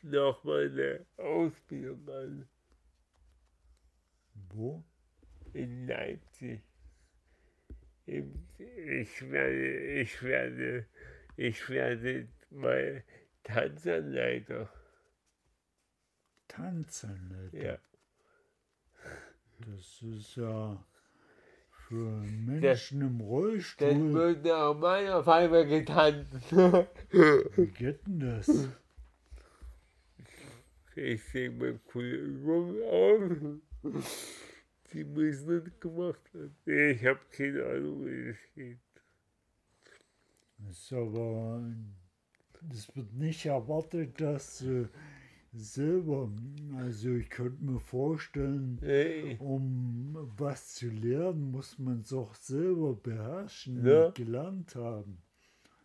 [0.03, 2.47] noch meine Ausbildung an
[4.49, 4.83] Wo?
[5.53, 6.61] in Leipzig.
[8.05, 10.85] Im- Ich werde, ich werde,
[11.35, 13.03] ich werde mal
[13.43, 14.69] Tanzanleiter.
[16.47, 17.49] Tanzen.
[17.53, 17.77] Ja.
[19.59, 20.83] Das ist ja
[21.87, 24.13] für Menschen im Dann Rollstuhl.
[24.13, 26.51] wird auf meiner Pfeife getanzt.
[26.51, 28.69] Wie geht denn das?
[30.95, 33.61] Ich sehe mal coole Übungen auf.
[34.93, 36.55] Die müssen nicht gemacht werden.
[36.65, 38.79] Ich habe keine Ahnung, wie das geht.
[40.57, 41.63] Das aber.
[42.69, 44.89] Es wird nicht erwartet, dass du
[45.53, 46.29] selber.
[46.77, 52.93] Also, ich könnte mir vorstellen, Nee, um was zu lernen, muss man es auch selber
[52.95, 54.07] beherrschen Ja.
[54.07, 55.17] und gelernt haben.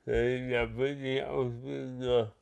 [0.04, 2.34] nee, da die Ausbildung da.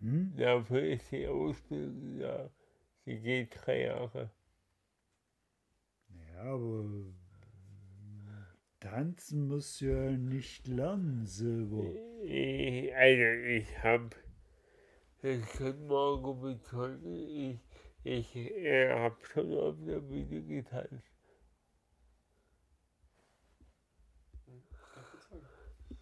[0.00, 0.32] Hm?
[0.36, 2.50] Dafür ist die Ausbildung da.
[3.10, 4.30] Die geht drei Jahre.
[6.10, 6.84] Ja, aber
[8.78, 11.92] tanzen musst du ja nicht lernen selber.
[12.22, 14.10] Ich, also ich habe,
[15.22, 17.58] ich kann morgen bezeugen, ich,
[18.04, 21.10] ich äh, habe schon auf der Bühne getanzt.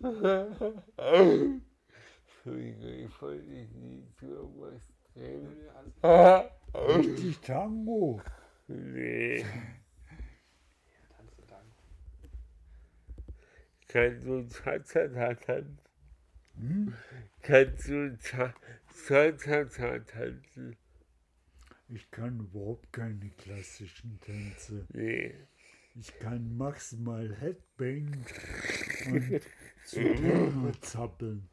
[2.27, 4.83] Entschuldigung, ich wollte dich nicht zu irgendwas
[5.14, 6.51] drehen.
[6.74, 8.20] Richtig Tango.
[8.68, 9.44] Nee,
[13.88, 15.78] kannst du Cha-Cha-Cha tanzen?
[16.54, 16.94] Hm?
[17.42, 20.76] Kannst du Cha-Cha-Cha tanzen?
[21.88, 24.87] Ich kann überhaupt keine klassischen Tänze.
[24.92, 25.35] Nee.
[25.94, 28.24] Ich kann maximal Headbang
[29.07, 29.40] und
[29.85, 31.48] zu zappeln.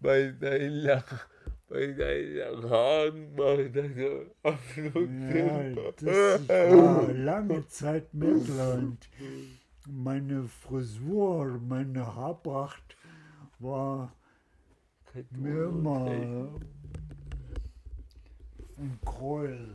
[0.00, 1.28] bei deinen Lach,
[1.70, 8.98] bei deinen Lachhaaren macht das so absolut Ja, das ich war lange Zeit und
[9.86, 12.96] meine Frisur, meine Haarpracht
[13.60, 14.12] war
[15.30, 16.50] mir immer
[18.76, 19.74] ein Gräuel.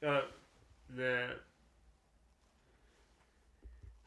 [0.00, 0.22] Ja,
[0.88, 1.36] ne.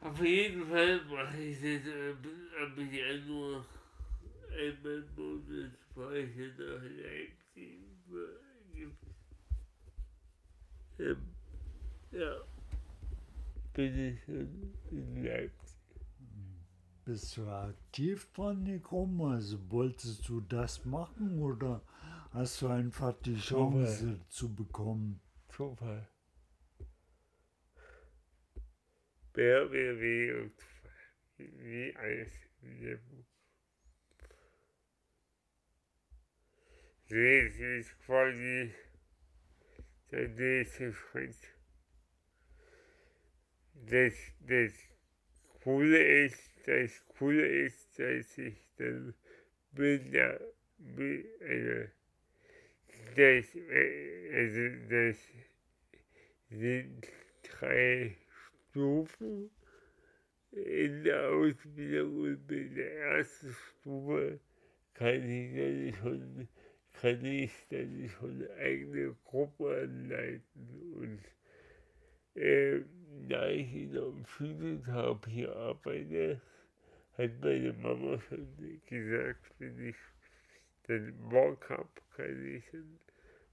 [0.00, 3.64] Auf jeden Fall mache ich das äh, ab Januar
[4.54, 7.80] einmal dann nach Leipzig.
[10.98, 11.16] Ähm,
[12.12, 12.36] ja,
[13.72, 15.74] bin ich schon in Leipzig.
[17.04, 19.20] Bist du aktiv dran gekommen?
[19.32, 21.82] Also wolltest du das machen oder
[22.32, 25.20] hast du einfach die Chance zu bekommen?
[25.48, 26.08] Zufall.
[29.34, 30.52] Wer, wer, wer und
[31.36, 32.32] wie alles
[32.62, 33.26] im Leben.
[37.08, 38.72] Das ist quasi
[40.10, 41.36] der nächste Schritt.
[43.86, 44.72] Das, das
[45.62, 49.14] Coole ist, das Coole ist, dass ich dann
[49.72, 50.12] mit
[50.78, 51.88] mit einer,
[53.16, 53.56] das,
[54.32, 55.18] also das
[56.50, 57.06] sind
[57.42, 58.16] drei
[58.70, 59.50] Stufen
[60.52, 64.40] in der Ausbildung und in der ersten Stufe
[64.94, 66.48] kann ich dann schon,
[67.04, 72.80] kann ich dann schon eigene Gruppen anleiten und äh,
[73.28, 76.40] da ich in der Physiotherapie arbeite,
[77.18, 78.48] hat meine Mama schon
[78.86, 79.96] gesagt, wenn ich
[80.88, 82.98] den Bock habe, kann ich dann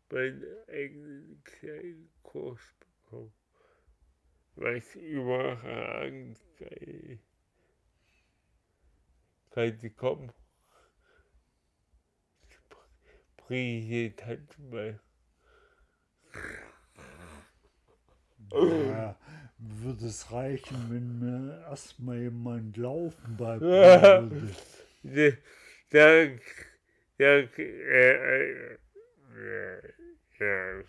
[0.09, 3.33] meinen eigenen kleinen Kurs bekommen.
[4.55, 7.19] Was überragend geil.
[9.49, 10.31] Kann sie kommen?
[13.47, 14.99] Tante bei.
[18.51, 19.15] Ja,
[19.57, 24.31] würde es reichen, wenn mir erstmal jemand laufen beibringen
[25.03, 25.37] würde.
[25.89, 26.41] Dank,
[27.17, 28.77] dank, äh, äh,
[30.39, 30.83] ja.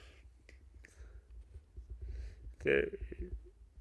[2.64, 2.86] Der,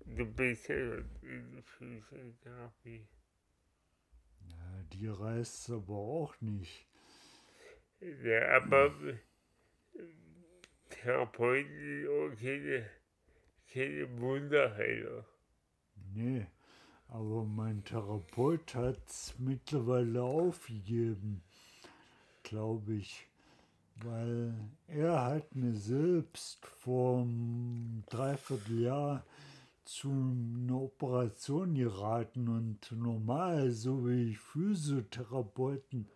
[0.06, 3.08] du bist ja in Physiotherapie.
[4.50, 6.91] Ja, die reißt aber auch nicht.
[8.02, 8.92] Ja, aber
[10.90, 12.90] Therapeuten sind auch keine,
[13.72, 15.26] keine Wunderheiler.
[16.14, 16.48] Nee,
[17.10, 21.44] aber mein Therapeut hat es mittlerweile aufgegeben,
[22.42, 23.28] glaube ich.
[23.98, 24.56] Weil
[24.88, 29.24] er hat mir selbst vor einem Dreivierteljahr
[29.84, 36.08] zu einer Operation geraten und normal, so wie ich Physiotherapeuten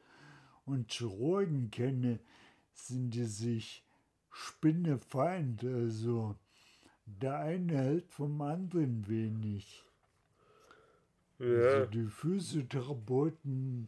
[0.66, 2.20] und Chirurgen kenne,
[2.74, 3.84] sind die sich
[4.32, 5.64] Spinnefeind.
[5.64, 6.36] Also
[7.06, 9.84] der eine hält vom anderen wenig.
[11.40, 13.88] Ja, Also die Physiotherapeuten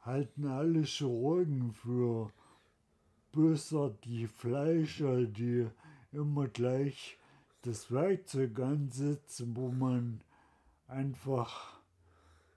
[0.00, 2.32] halten alle Chirurgen für
[3.32, 5.66] bösartige Fleischer, die
[6.12, 7.18] immer gleich
[7.62, 10.22] das Werkzeug ansetzen, wo man
[10.86, 11.78] einfach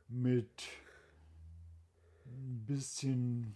[0.08, 0.64] mit
[2.34, 3.56] ein bisschen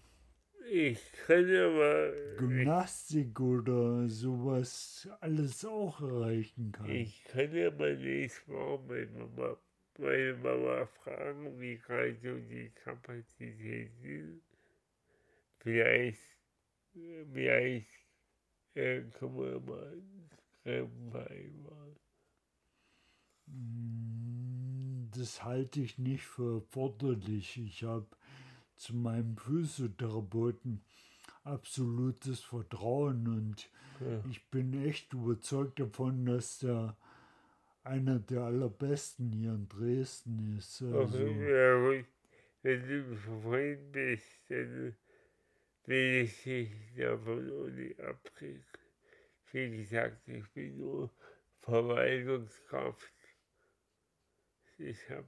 [0.72, 6.90] ich kann aber, ich, Gymnastik oder sowas alles auch erreichen kann.
[6.90, 9.58] ich kann ja mal nächstes Mal meine Mama,
[10.00, 14.42] meine Mama fragen, wie gerade so die Kapazität ist.
[15.60, 16.20] Vielleicht,
[17.34, 17.88] vielleicht
[18.76, 20.02] äh, können wir mal
[20.64, 21.96] Treffen vereinbaren.
[23.48, 27.58] Mm, Das halte ich nicht für erforderlich.
[27.58, 28.08] Ich habe
[28.76, 30.82] zu meinem Physiotherapeuten
[31.44, 33.70] absolutes Vertrauen und
[34.02, 34.22] Ja.
[34.30, 36.98] ich bin echt überzeugt davon, dass der
[37.84, 40.82] einer der allerbesten hier in Dresden ist.
[40.82, 42.04] Also, Okay, ja.
[42.64, 44.96] Wenn du zufrieden bist, dann
[45.86, 48.66] will ich dich davon nicht abbringen.
[49.52, 51.12] Wie gesagt, ich bin nur
[51.62, 53.14] Verwaltungskraft.
[54.80, 55.28] Ich habe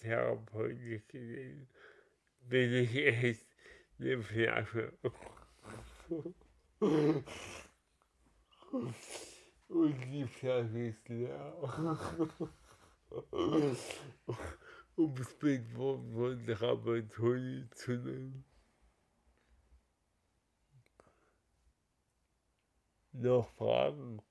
[0.00, 1.68] Therapeuten gesehen.
[2.48, 3.46] Bin ich echt
[3.98, 4.92] eine Flasche.
[9.68, 11.54] Und die Flasche ist leer.
[14.96, 18.44] um es mit Worten von Dramaturgie zu nennen.
[23.12, 24.22] Noch Fragen?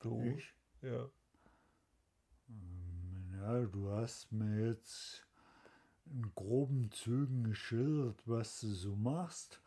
[0.00, 0.20] Du?
[0.22, 0.54] ich?
[0.82, 1.10] Ja.
[3.32, 5.27] Ja, du hast mir jetzt
[6.12, 9.60] in groben Zügen geschildert, was du so machst.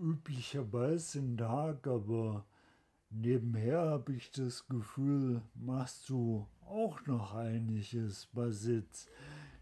[0.00, 2.44] Üblicherweise in Tag, aber
[3.10, 9.08] nebenher habe ich das Gefühl, machst du auch noch einiges, was jetzt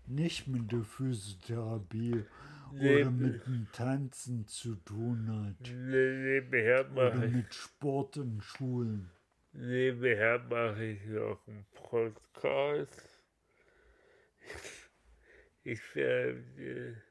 [0.07, 2.24] nicht mit der Physiotherapie
[2.72, 5.68] oder Neben- mit dem Tanzen zu tun hat.
[5.70, 9.11] Ne- Nebenher Oder mache ich, mit Sport in Schulen.
[9.52, 13.15] nebenher mache ich noch einen Podcast.
[15.62, 17.03] Ich werde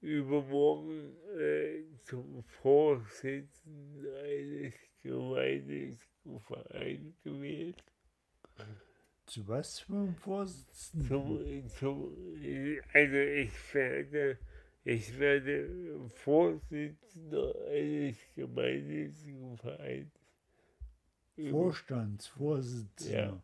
[0.00, 7.84] übermorgen äh, zum Vorsitzenden eines Gemeindevereins gewählt.
[9.26, 11.08] Zu was für einem Vorsitzenden?
[11.08, 12.16] Zum, zum,
[12.92, 14.38] also ich werde,
[14.84, 20.12] ich werde Vorsitzender eines gemeinnützigen Vereins.
[21.50, 23.18] Vorstandsvorsitzender.
[23.18, 23.42] Ja.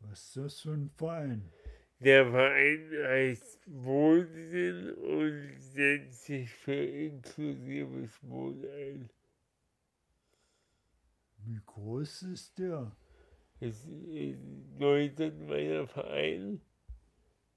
[0.00, 1.52] Was ist das für ein Verein?
[2.00, 9.10] Der Verein heißt Wohnsinn und setzt sich für inklusives Wohnen ein.
[11.44, 12.92] Wie groß ist der?
[13.60, 14.38] Es ist
[14.78, 16.60] meiner Verein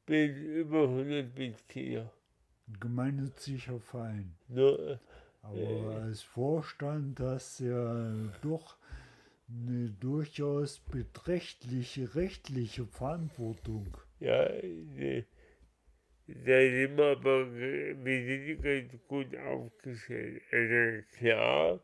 [0.07, 2.11] mit über 100 Mitglieder.
[2.67, 4.35] Ein gemeinnütziger Verein.
[4.47, 4.99] Nur,
[5.43, 5.95] Aber Äh.
[6.03, 8.77] als Vorstand hast du ja doch
[9.51, 13.97] eine durchaus beträchtliche rechtliche Verantwortung.
[14.19, 15.23] Ja, äh,
[16.27, 20.41] da sind wir aber, wir sind ganz gut aufgestellt.
[20.51, 21.83] Also klar,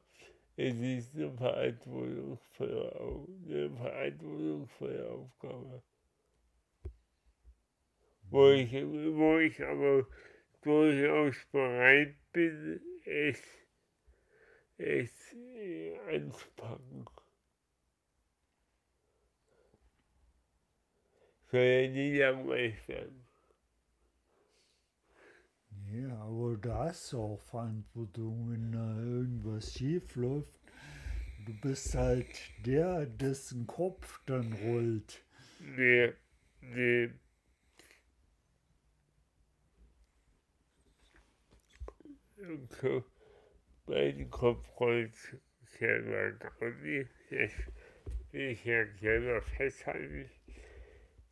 [0.55, 5.83] es ist eine verantwortungsvolle, eine verantwortungsvolle Aufgabe.
[8.29, 10.07] Wo ich, wo ich aber
[10.61, 13.41] durchaus bereit bin, es,
[14.77, 15.35] es
[16.09, 17.05] anzupacken.
[21.57, 23.25] Soll ja nie langweilig werden.
[25.91, 30.59] Ja, aber da hast du auch Verantwortung, wenn da irgendwas schief läuft.
[31.47, 32.27] Du bist halt
[32.63, 35.23] der, dessen Kopf dann rollt.
[35.59, 36.13] Nee,
[36.61, 37.09] nee.
[42.37, 43.03] Okay.
[43.87, 45.15] Mein Kopf rollt
[45.63, 47.09] selber gar nicht.
[47.31, 47.51] Das
[48.31, 50.29] will ich ja selber festhalten.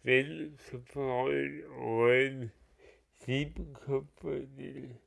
[0.05, 0.55] Wenn
[0.95, 2.51] rollen, rollen
[3.09, 4.99] sieben Köpfe in,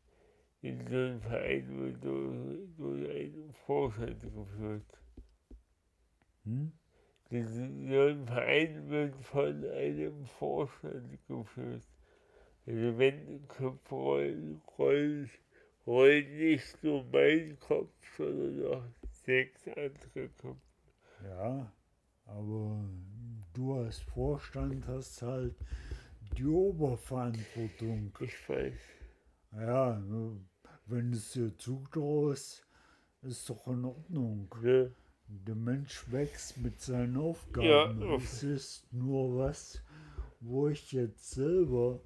[0.61, 5.01] in so einem Verein wird durch, durch einen Vorstand geführt.
[6.43, 6.73] Hm?
[7.31, 11.87] So ein Verein wird von einem Vorstand geführt.
[12.67, 15.31] Also wenn Köpfe rollen, rollen,
[15.87, 18.83] rollen nicht nur mein Kopf, sondern auch
[19.13, 20.57] sechs andere Köpfe.
[21.23, 21.73] Ja,
[22.27, 22.85] aber
[23.59, 25.57] du als Vorstand hast halt
[26.37, 28.17] die Oberverantwortung.
[28.21, 28.79] Ich weiß.
[29.53, 30.01] Ja,
[30.87, 32.65] wenn es dir zutraust,
[33.23, 34.55] ist doch in Ordnung.
[34.63, 34.93] Ne?
[35.27, 38.01] Der Mensch wächst mit seinen Aufgaben.
[38.01, 38.17] Ja.
[38.17, 39.83] Es ist nur was,
[40.41, 42.01] wo ich jetzt selber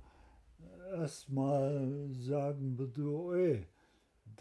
[0.94, 3.66] erstmal sagen würde, ey,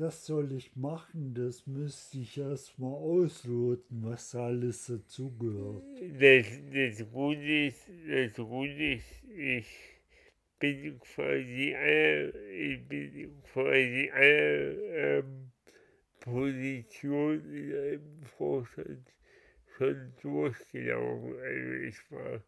[0.01, 5.83] das soll ich machen, das müsste ich erstmal ausloten, was da alles dazugehört.
[6.19, 9.67] Das, das Gute ist, das Gute ist, ich
[10.57, 15.51] bin quasi alle, ich bin quasi alle ähm,
[16.19, 19.07] Positionen in einem Vorstand
[19.77, 21.39] schon durchgelaufen.
[21.39, 22.43] Also ich war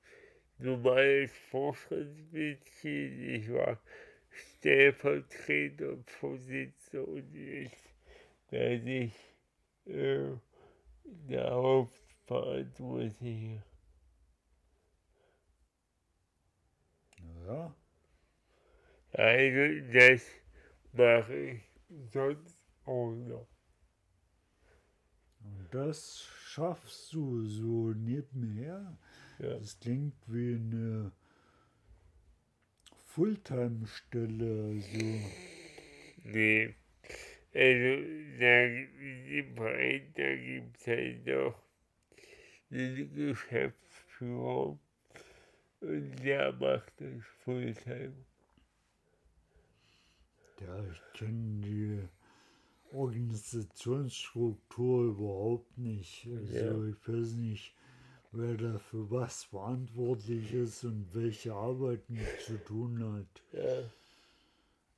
[0.57, 3.79] normales Vorstandsmitglied, ich war
[4.33, 7.93] Stellvertreter, Vorsitzender und jetzt
[8.49, 9.13] werde ich
[9.85, 10.31] äh,
[11.03, 13.63] der Hauptverantwortliche.
[17.45, 17.75] Ja,
[19.13, 20.25] Also das
[20.91, 21.61] mache ich
[22.11, 23.47] sonst auch noch.
[25.43, 28.97] und das schaffst du so nebenher.
[29.39, 29.59] Ja.
[29.59, 31.11] Das klingt wie eine
[33.13, 34.73] Fulltime-Stelle.
[34.73, 35.05] Also,
[36.23, 36.73] Nee.
[37.53, 38.01] Also
[38.39, 41.61] da im Verein, da gibt es halt noch
[42.71, 44.79] einen Geschäftsführer
[45.81, 48.13] und der macht das Fulltime.
[50.61, 51.99] ja, ich kenne die
[52.91, 56.27] Organisationsstruktur überhaupt nicht.
[56.27, 56.87] Also Ja.
[56.87, 57.75] ich weiß nicht,
[58.33, 63.43] wer da für was verantwortlich ist und welche Arbeiten zu tun hat.
[63.53, 63.89] Ja,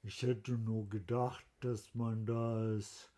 [0.04, 3.12] Ich hätte nur gedacht, dass man da als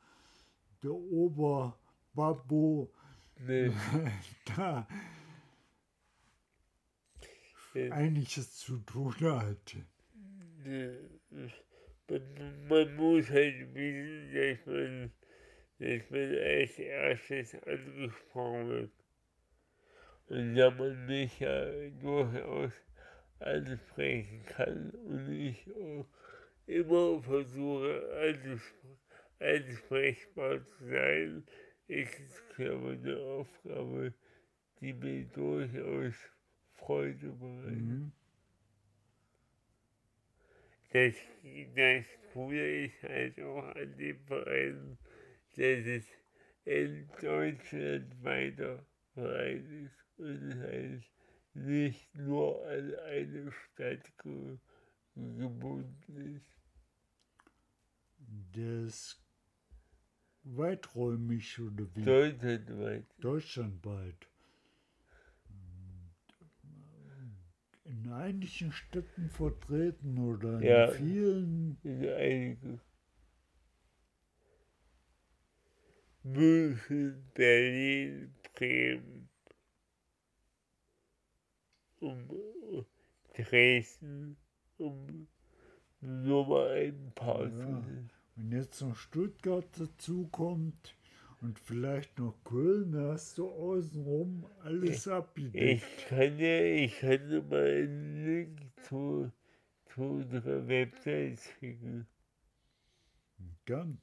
[0.83, 2.91] der Oberbabbo
[3.39, 3.71] nee.
[4.55, 4.87] da
[7.73, 9.75] äh, einiges zu tun hat.
[10.63, 10.97] nee.
[12.09, 15.11] Man, man muss halt wissen, dass man,
[15.79, 18.91] dass man als erstes angesprochen wird.
[20.29, 21.65] Und da man mich ja
[22.01, 22.73] durchaus
[23.39, 26.05] ansprechen kann und ich auch
[26.65, 28.35] immer versuche
[29.39, 31.43] ansprechbar zu sein,
[31.87, 34.13] ist es, glaube ich, eine Aufgabe,
[34.81, 36.15] die mir durchaus
[36.73, 37.77] Freude bereitet.
[37.77, 38.11] Mhm.
[40.91, 41.15] Das,
[41.75, 44.97] das Coole ist halt auch an dem Verein,
[45.55, 46.05] dass es
[46.65, 51.03] ein deutschlandweiter Verein ist und halt
[51.53, 54.57] nicht nur an eine Stadt ge
[55.15, 56.57] gebunden ist.
[58.55, 59.19] Ist
[60.43, 62.03] weiträumig oder wie?
[62.03, 63.05] Deutschlandweit.
[63.19, 64.27] Deutschlandweit.
[67.85, 70.87] In einigen Städten vertreten oder in Ja.
[70.91, 71.77] vielen.
[71.83, 72.79] in einige.
[76.23, 79.16] München, Berlin, Bremen,
[81.99, 82.85] um,
[83.33, 84.37] Dresden,
[84.77, 85.27] um
[86.01, 87.83] nur mal ein paar Ja.
[88.35, 90.95] Wenn jetzt noch Stuttgart dazukommt
[91.41, 95.83] und vielleicht noch Köln, da hast du außenrum alles abgedeckt.
[95.83, 99.31] Ich kann dir, ich kann dir mal einen Link zu,
[99.87, 102.07] zu unserer Website schicken.
[103.65, 103.99] Gern.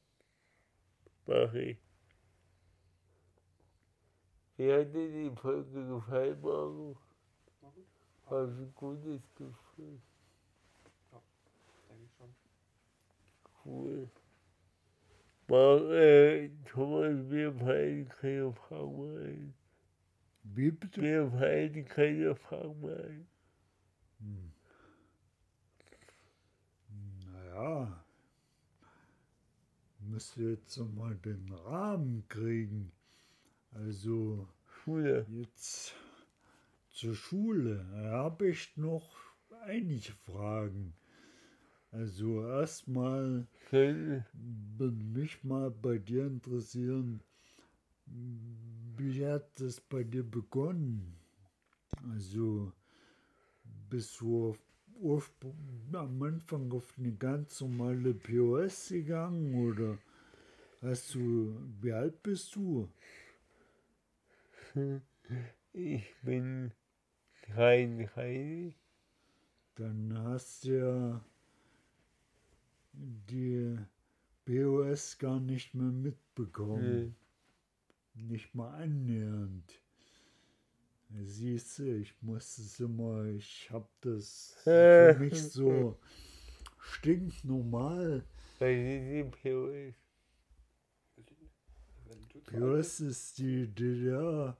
[1.26, 1.78] Mach ich.
[4.56, 6.96] Wie hat dir die Folge gefallen, Marco?
[8.28, 10.00] War ein gutes Gespräch.
[11.88, 12.34] Denke schon.
[13.64, 14.10] Cool.
[15.46, 19.54] Mar äh, Thomas, mir fallen keine Fragen mehr ein.
[20.42, 21.00] Wie bitte?
[21.02, 23.26] Mir fallen keine Fragen mehr ein.
[24.20, 24.52] Hm.
[27.32, 28.04] Naja,
[30.00, 32.90] müsste jetzt noch mal den Rahmen kriegen.
[33.72, 35.26] Also Schule.
[35.30, 35.94] jetzt
[36.94, 37.86] zur Schule.
[37.92, 39.16] Habe ich noch
[39.66, 40.94] einige Fragen.
[41.90, 47.20] Also erstmal würde mich mal bei dir interessieren,
[48.06, 51.16] wie hat das bei dir begonnen?
[52.12, 52.72] Also
[53.90, 54.56] bist du
[55.02, 55.32] auf
[55.92, 59.98] am Anfang auf eine ganz normale POS gegangen oder
[60.80, 62.88] hast du, wie alt bist du?
[65.72, 66.72] Ich bin
[67.52, 68.74] 33.
[69.76, 71.24] Dann hast du ja
[72.92, 73.76] die
[74.44, 77.16] POS gar nicht mehr mitbekommen.
[78.14, 79.80] Nicht mal annähernd.
[81.22, 85.98] Siehst du, ich muss es immer, ich hab das für mich so
[86.78, 88.24] stinknormal.
[88.58, 89.94] Weil die POS.
[92.46, 94.56] POS ist die DDR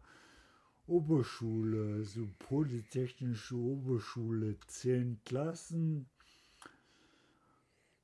[0.87, 6.07] Oberschule, also Polytechnische Oberschule, zehn Klassen.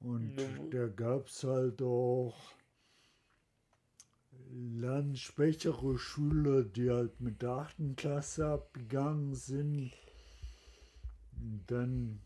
[0.00, 0.70] Und Mhm.
[0.70, 2.34] da gab es halt auch
[4.52, 9.92] lernschwächere Schüler, die halt mit der achten Klasse abgegangen sind.
[11.38, 12.20] Und dann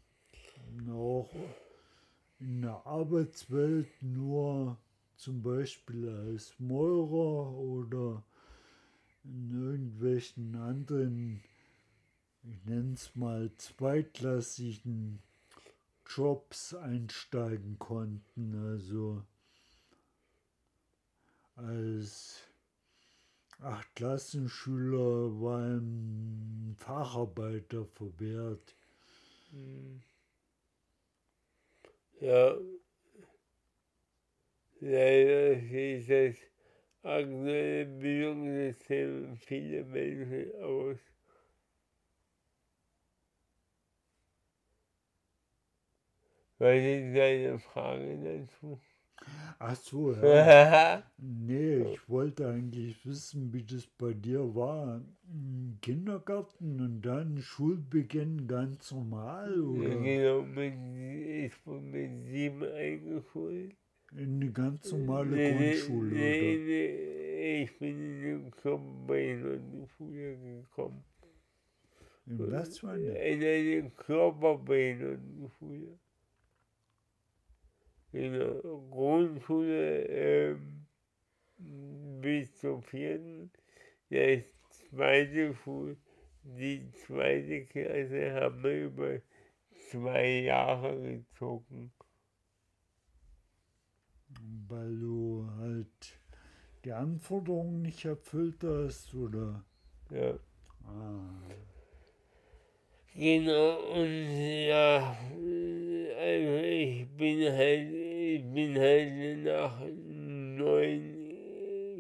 [0.90, 1.30] auch
[2.38, 4.78] in der Arbeitswelt nur
[5.16, 8.22] zum Beispiel als Maurer oder
[9.24, 11.42] in irgendwelchen anderen,
[12.42, 15.22] ich nenne es mal zweitklassigen
[16.06, 18.54] Jobs einsteigen konnten.
[18.54, 19.24] Also
[21.56, 22.42] als
[23.60, 28.74] Achtklassenschüler war ein Facharbeiter verwehrt.
[29.50, 30.02] Hm.
[32.20, 32.56] Ja.
[34.80, 36.36] Leider sieht das
[37.04, 40.98] aktuelle Bildungssystem viele Menschen aus.
[46.58, 48.80] Was ist deine Frage dazu?
[49.58, 51.02] Ach so, ja.
[51.18, 55.02] Nee, ich wollte eigentlich wissen, wie das bei dir war.
[55.28, 63.74] Im Kindergarten und dann Schulbeginn ganz normal oder genau, mit, ich bin mit sieben eingeschult.
[64.16, 66.64] In eine ganz normale Nee, Grundschule nee, oder?
[66.64, 71.04] nee, ich bin in den Körperbehindertenschule gekommen.
[72.26, 73.18] In was für eine?
[73.18, 75.98] In eine Körperbehindertenschule.
[78.12, 78.54] In der
[78.90, 80.86] Grundschule ähm,
[82.20, 83.50] bis zur vierten.
[84.10, 85.96] Der zweite Schul,
[86.44, 89.20] die zweite Klasse haben wir über
[89.90, 91.92] zwei Jahre gezogen.
[94.68, 96.18] Weil du halt
[96.84, 99.64] die Anforderungen nicht erfüllt hast oder?
[100.10, 100.34] Ja.
[100.84, 101.30] Ah,
[103.16, 105.16] Genau, und ja,
[106.18, 111.24] also ich bin halt, ich bin halt nach neun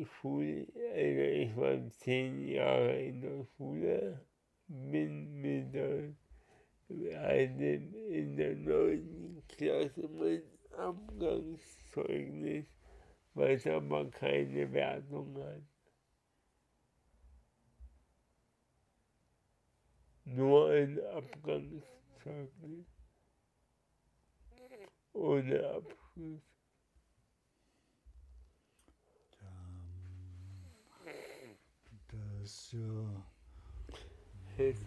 [0.04, 4.20] Schul, also ich war zehn Jahre in der Schule,
[4.68, 6.14] bin mit der,
[6.88, 10.42] in der neunten Klasse mein
[10.78, 12.66] Abgangszeugnis,
[13.34, 15.62] was aber keine Wertung hat.
[20.24, 22.86] nur ein Abgangszeugnis.
[25.12, 26.42] Ohne Abschluss.
[32.08, 33.24] das ist ja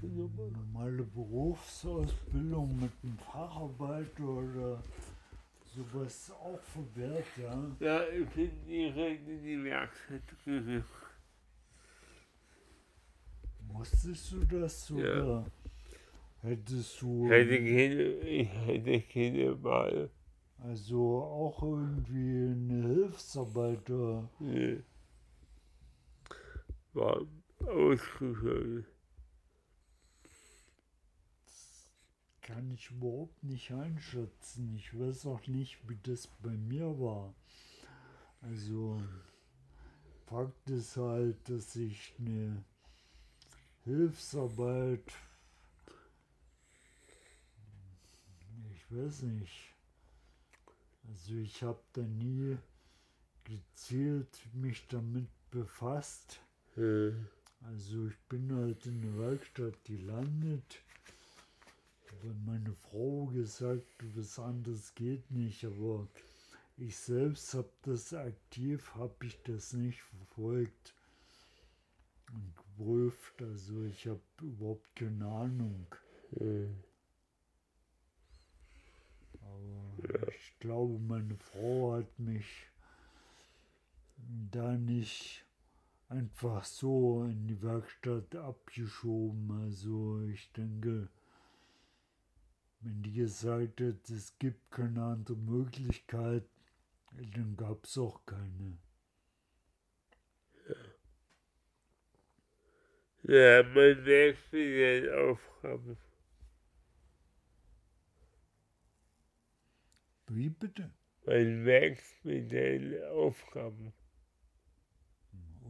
[0.07, 0.51] nochmal?
[0.51, 4.81] normale Berufsausbildung mit einem Facharbeiter oder
[5.78, 7.75] sowas auch verwehrt, ja.
[7.80, 10.84] Ja, ich bin direkt in die Werkstatt gegangen.
[13.71, 14.95] Musstest du das Ja.
[14.95, 15.45] oder
[16.41, 20.09] hättest du Hätte keine, ich hätte keine Wahl.
[20.59, 24.30] also auch irgendwie eine Hilfsarbeiter?
[24.39, 24.80] Nee.
[26.93, 27.21] War
[27.59, 28.86] ausgeschaltet.
[32.48, 34.74] Kann ich überhaupt nicht einschätzen.
[34.78, 37.36] Ich weiß auch nicht, wie das bei mir war.
[38.41, 39.02] Also,
[40.28, 42.64] Fakt ist halt, dass ich eine
[43.84, 45.12] Hilfsarbeit,
[48.74, 49.74] ich weiß nicht,
[51.10, 52.58] also ich habe da nie
[53.43, 56.39] gezielt mich damit befasst.
[56.78, 57.12] Ja.
[57.64, 60.82] Also ich bin halt in der Werkstatt gelandet.
[62.45, 65.63] Meine Frau gesagt, was anderes geht nicht.
[65.65, 66.07] Aber
[66.78, 70.93] ich selbst habe das aktiv, habe ich das nicht verfolgt
[72.34, 73.41] und geprüft.
[73.41, 75.88] Also ich habe überhaupt keine Ahnung.
[76.32, 76.68] Ja.
[79.41, 82.68] Aber ich glaube, meine Frau hat mich
[84.51, 85.45] da nicht
[86.09, 89.51] einfach so in die Werkstatt abgeschoben.
[89.63, 91.09] Also ich denke,
[92.80, 96.47] Wenn die gesagt hätte, es gibt keine andere Möglichkeit,
[97.11, 98.78] dann gab es auch keine.
[103.23, 105.97] Ja, man den Aufgaben.
[110.28, 110.91] Wie bitte?
[111.25, 113.93] Man wächst mit den Aufgaben.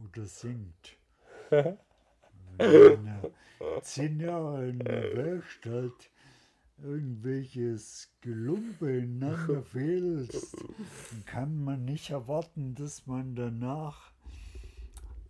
[0.04, 0.98] Oder singt.
[1.50, 6.10] Wenn du zehn Jahre in der Werkstatt
[6.82, 10.28] irgendwelches Gelumpe ineinander dann
[11.26, 14.12] kann man nicht erwarten, dass man danach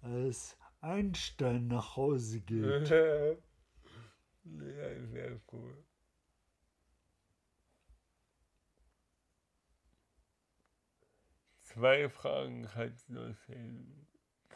[0.02, 2.90] als Einstein nach Hause geht.
[2.90, 3.36] ja,
[5.06, 5.84] sehr cool.
[11.62, 14.06] Zwei Fragen kannst du noch stellen,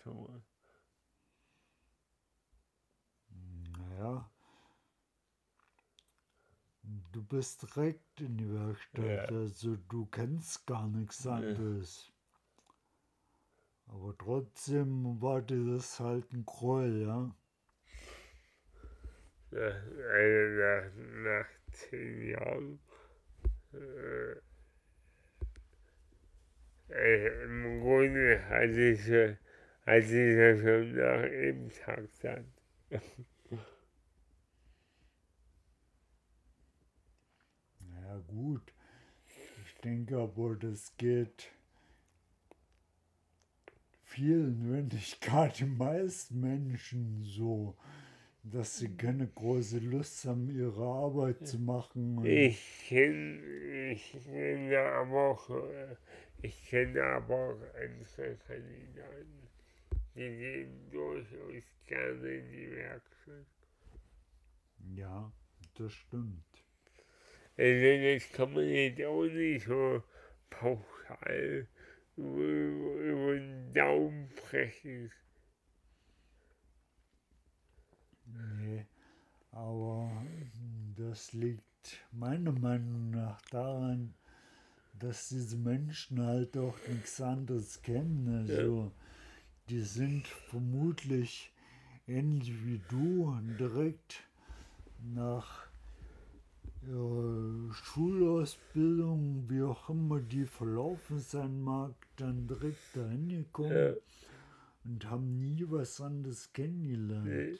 [0.02, 0.42] Thomas.
[3.78, 4.31] Naja.
[7.12, 9.24] Du bist direkt in die Werkstatt, Ja.
[9.30, 12.10] also du kennst gar nichts anderes.
[13.86, 17.32] Aber trotzdem war dir das halt ein Groll, ja?
[19.50, 19.82] Nach,
[20.58, 20.90] nach,
[21.24, 22.80] nach zehn Jahren.
[23.74, 24.36] Äh,
[26.90, 29.36] äh, Im Grunde hatte ich, schon-
[29.86, 32.44] hatte ich ja schon nach dem Tag satt.
[38.12, 38.74] Ja gut.
[39.64, 41.50] Ich denke aber, das geht
[44.04, 47.74] vielen, wenn nicht gar den meisten Menschen so,
[48.42, 52.22] dass sie keine große Lust haben, ihre Arbeit zu machen.
[52.26, 55.96] Ich kenne ich kenn aber auch, äh,
[56.42, 59.48] ich kenne aber auch andere Kandidaten,
[60.14, 63.46] die gehen durchaus gerne in die Werkstatt.
[64.96, 65.32] Ja,
[65.78, 66.51] das stimmt.
[67.56, 70.02] Also das kann man jetzt auch nicht so
[70.50, 71.66] pauschal
[72.16, 75.10] über, den Daumen brechen.
[78.26, 78.86] Nee,
[79.50, 80.10] aber
[80.96, 81.62] das liegt
[82.12, 84.14] meiner Meinung nach daran,
[84.98, 88.46] dass diese Menschen halt auch nichts anderes kennen.
[88.48, 88.92] Also,
[89.68, 91.52] die sind vermutlich
[92.06, 94.22] ähnlich wie du direkt
[94.98, 95.66] nach
[97.72, 103.94] Schulausbildung, wie auch immer die verlaufen sein mag, dann direkt dahin gekommen Ja,
[104.84, 107.28] und haben nie was anderes kennengelernt.
[107.28, 107.58] nee.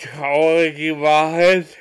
[0.00, 1.76] Traurige Wahrheit.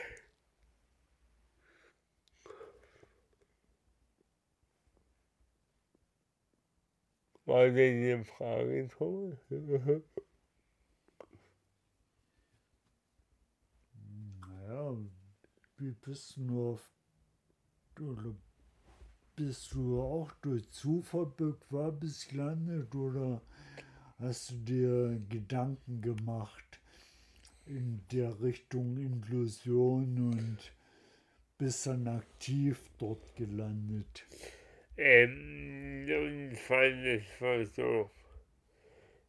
[7.46, 9.40] War denn die Frage, Thomas?
[14.48, 14.96] Naja,
[15.80, 16.80] wie bist du.
[18.00, 18.36] Oder
[19.36, 21.32] bist du auch durch Zufall
[21.68, 23.42] Quabis gelandet oder
[24.20, 26.80] hast du dir Gedanken gemacht
[27.66, 30.58] in der Richtung Inklusion und
[31.58, 34.26] bist dann aktiv dort gelandet?
[34.96, 38.12] Ähm, zwar, das war so.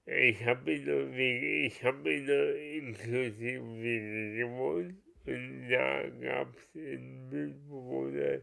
[0.07, 1.11] Ich habe in der
[1.67, 5.08] ich habe in der inklusiven WG gewohnt
[5.71, 8.41] da gab es einen Mitbewohner,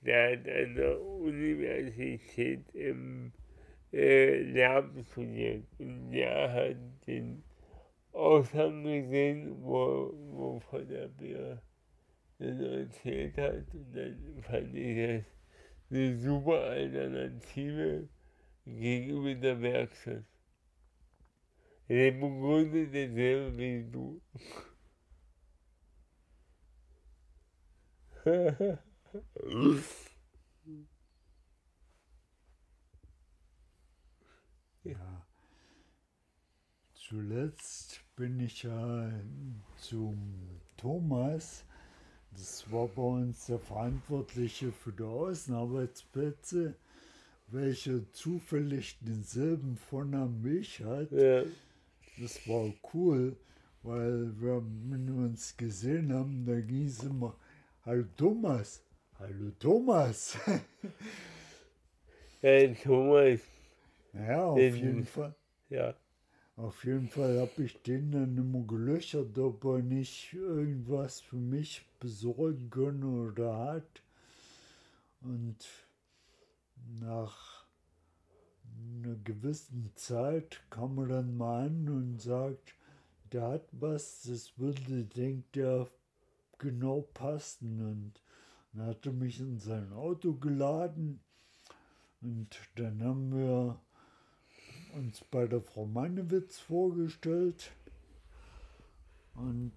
[0.00, 3.32] der hat an der Universität im
[3.92, 6.76] äh, Lehramt studiert und der hat
[7.06, 7.42] den
[8.12, 11.62] Aushang gesehen, wo, wovon er mir
[12.38, 15.24] dann erzählt hat und dann fand ich das
[15.90, 18.08] eine super Alternative
[18.64, 20.24] gegenüber der Werkstatt.
[21.88, 24.20] Der im Grunde derselbe wie du.
[34.84, 35.26] Ja.
[36.94, 39.10] Zuletzt bin ich ja
[39.78, 41.64] zum Thomas.
[42.32, 46.74] Das war bei uns der Verantwortliche für die Außenarbeitsplätze,
[47.48, 51.10] welcher zufällig denselben Vornamen wie ich hat.
[51.12, 51.42] ja,
[52.18, 53.36] Das war cool,
[53.82, 57.34] weil wir, wenn wir uns gesehen haben, da ging es immer,
[57.88, 58.82] Hallo Thomas,
[59.18, 60.36] Hallo Thomas.
[62.42, 63.40] ja, Thomas,
[64.12, 65.34] ja, auf Den- jeden Fall.
[65.70, 65.94] ja,
[66.56, 71.86] Auf jeden Fall habe ich den dann immer gelöchert, ob er nicht irgendwas für mich
[72.00, 74.02] besorgen können oder hat.
[75.20, 75.64] Und
[77.00, 77.66] nach
[79.02, 82.74] einer gewissen Zeit kam er dann mal an und sagt,
[83.32, 85.88] der hat was, das würde, denkt er,
[86.58, 87.80] genau passen.
[87.80, 88.22] Und
[88.72, 91.20] dann hat er mich in sein Auto geladen
[92.20, 93.80] und dann haben wir
[94.94, 97.72] uns bei der Frau Mannewitz vorgestellt.
[99.34, 99.72] Und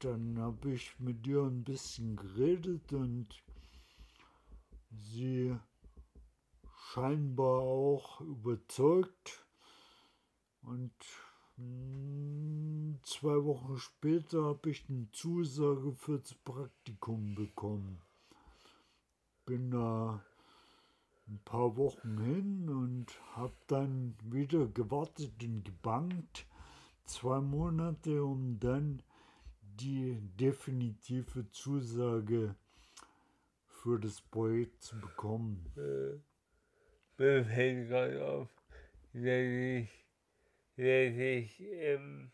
[0.00, 3.28] dann habe ich mit ihr ein bisschen geredet und
[4.90, 5.56] sie
[6.92, 9.46] scheinbar auch überzeugt.
[10.60, 10.92] Und
[13.02, 18.00] zwei Wochen später habe ich eine Zusage fürs Praktikum bekommen.
[19.44, 20.24] Bin da
[21.26, 26.46] ein paar Wochen hin und habe dann wieder gewartet und gebankt,
[27.04, 29.02] zwei Monate, um dann
[29.60, 32.54] die definitive Zusage
[33.66, 35.66] für das Projekt zu bekommen.
[35.76, 36.18] Äh,
[37.18, 38.48] mir fällt gerade auf,
[39.12, 39.88] dass ich,
[40.78, 42.30] dass ich ähm,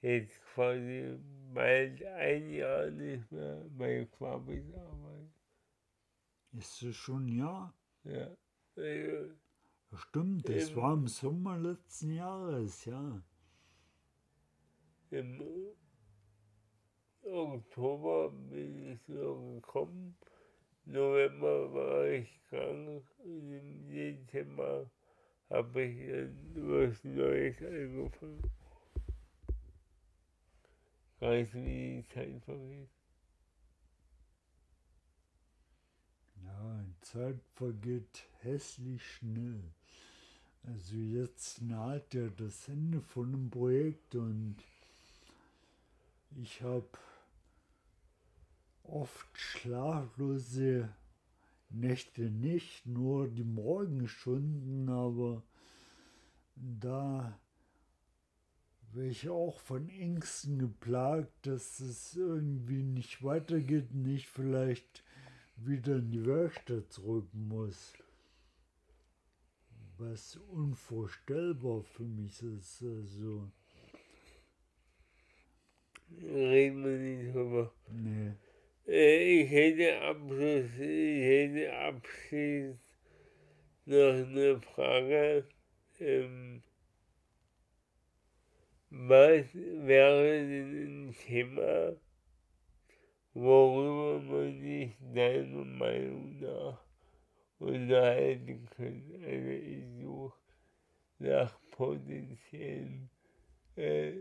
[0.00, 1.18] jetzt quasi
[1.52, 5.30] bald ein Jahr nicht mehr bei Quabis arbeite.
[6.52, 7.74] Ist es schon ein Jahr?
[8.04, 8.34] Ja.
[8.74, 9.34] Also,
[9.92, 10.76] Stimmt, das Ähm.
[10.76, 13.22] war im Sommer letzten Jahres, ja.
[15.10, 15.42] Im
[17.22, 20.16] Oktober bin ich so gekommen.
[20.86, 24.90] November war ich krank und im Dezember
[25.50, 28.50] habe ich was Neues angefangen.
[31.20, 32.90] Weißt du, wie die Zeit vergeht?
[36.44, 39.62] Ja, die Zeit vergeht hässlich schnell.
[40.64, 44.56] Also jetzt naht ja das Ende von dem Projekt und
[46.36, 46.88] ich habe
[48.82, 50.88] oft schlaflose
[51.68, 55.42] Nächte nicht, nur die Morgenstunden, aber
[56.54, 57.38] da
[58.92, 65.04] wäre ich auch von Ängsten geplagt, dass es irgendwie nicht weitergeht und ich vielleicht
[65.56, 67.92] wieder in die Werkstatt zurück muss.
[69.98, 72.82] Was unvorstellbar für mich ist.
[72.82, 73.50] Also,
[76.22, 77.72] Reden wir nicht drüber.
[77.90, 78.32] nee.
[78.88, 80.00] Ich hätte
[81.72, 82.78] abschließend
[83.84, 85.48] noch eine Frage.
[85.98, 86.62] Ähm,
[88.90, 91.96] was wäre denn ein Thema,
[93.34, 96.80] worüber man sich deiner Meinung nach
[97.58, 99.14] unterhalten könnte?
[99.26, 100.38] Also ich suche
[101.18, 103.10] nach potenziellen
[103.74, 104.12] äh,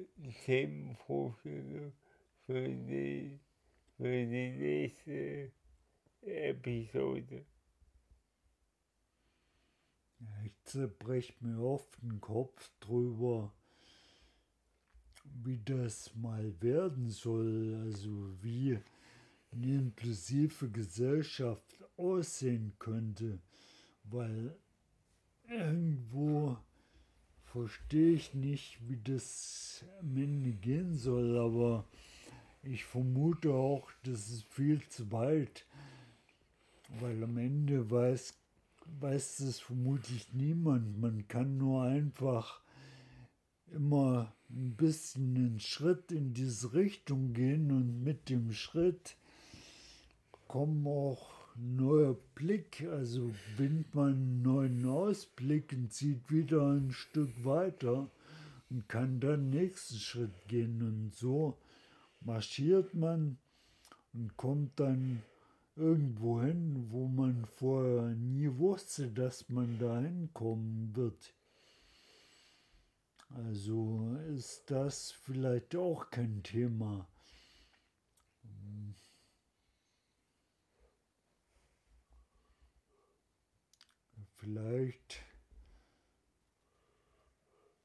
[0.43, 1.93] Themenvorschlägen
[2.47, 3.39] für die
[3.98, 5.52] für die nächste
[6.22, 7.46] Episode.
[10.43, 13.54] Ich zerbrech mir oft den Kopf drüber,
[15.43, 18.80] wie das mal werden soll, also wie
[19.52, 23.39] eine inklusive Gesellschaft aussehen könnte,
[24.04, 24.56] weil
[25.48, 26.58] irgendwo
[27.43, 31.88] verstehe ich nicht, wie das am Ende gehen soll, aber
[32.66, 35.66] ich vermute auch, das ist viel zu weit,
[36.99, 38.34] weil am Ende weiß
[38.99, 40.99] weiß es vermutlich niemand.
[40.99, 42.61] Man kann nur einfach
[43.74, 49.16] immer ein bisschen einen Schritt in diese Richtung gehen und mit dem Schritt
[50.47, 56.91] kommt auch ein neuer Blick, also gewinnt man einen neuen Ausblick und zieht wieder ein
[56.91, 58.09] Stück weiter
[58.70, 61.57] und kann dann nächsten Schritt gehen und so
[62.26, 63.38] marschiert man
[64.13, 65.21] und kommt dann
[65.76, 71.34] irgendwo hin, wo man vorher nie wusste, dass man da hinkommen wird.
[73.30, 77.07] Also ist das vielleicht auch kein Thema.
[84.38, 85.21] Vielleicht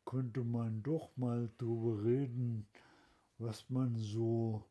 [0.05, 2.67] könnte man doch mal drüber reden,
[3.41, 4.65] was man so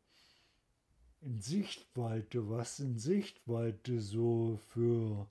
[1.20, 5.28] in Sichtweite, was in Sichtweite so für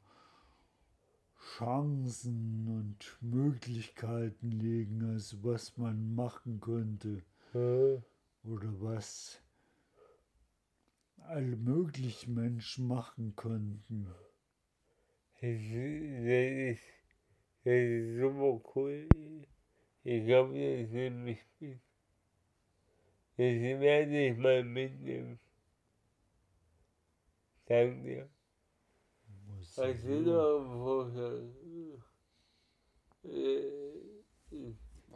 [1.58, 7.24] Chancen und Möglichkeiten liegen, also was man machen könnte
[8.44, 9.42] oder was
[11.18, 14.08] alle möglichen Menschen machen könnten.
[15.42, 16.84] Das ist,
[17.64, 19.08] das ist, super cool.
[20.04, 21.89] Ich glaube, das nehme ich mit.
[23.40, 25.40] Das werde ich mal mitnehmen.
[27.68, 28.30] Danke dir.
[29.48, 29.78] Was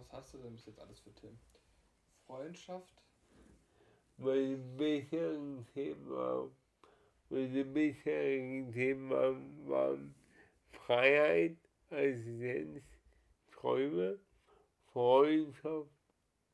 [0.10, 1.38] Hast du denn bis jetzt alles für Themen?
[2.26, 2.96] Freundschaft.
[4.16, 6.50] Meine bisherigen Thema,
[7.28, 9.10] meine bisherigen Themen
[9.68, 10.16] waren
[10.72, 11.58] Freiheit,
[11.90, 12.86] Assistenz,
[13.52, 14.18] Träume,
[14.94, 15.92] Freundschaft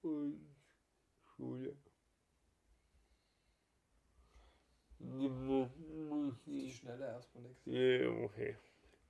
[0.01, 0.48] und
[1.39, 1.73] Schule.
[6.45, 6.69] Die.
[6.69, 7.65] Schnelle erstmal nichts.
[7.65, 8.57] Ja, okay.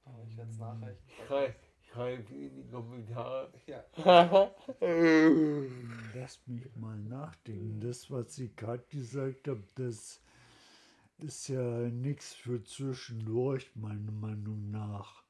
[0.06, 1.04] Aber ich werde es nachreichen.
[1.26, 3.52] Schreib, schreib in die Kommentare.
[3.66, 3.84] Ja.
[6.14, 7.80] Lass mich mal nachdenken.
[7.80, 10.22] Das, was ich gerade gesagt habe, das
[11.18, 15.24] ist ja nichts für zwischendurch, meiner Meinung nach.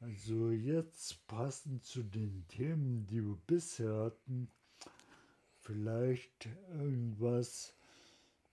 [0.00, 4.50] Also jetzt passend zu den Themen, die wir bisher hatten,
[5.62, 7.74] vielleicht irgendwas,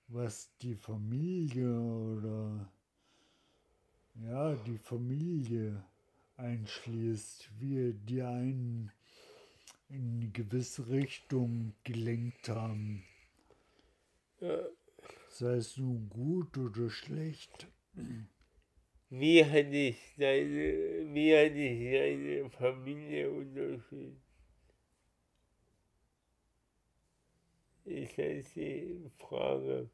[0.08, 2.72] was die Familie oder
[4.16, 5.84] ja, die Familie
[6.38, 8.92] einschließt, wie die einen
[9.90, 13.04] in eine gewisse Richtung gelenkt haben.
[14.40, 14.60] Ja.
[15.30, 17.68] Sei es nun gut oder schlecht.
[19.10, 24.29] Wie hat dich deine, wie hat dich deine Familie unterstützt?
[27.90, 29.90] Ist das die Frage?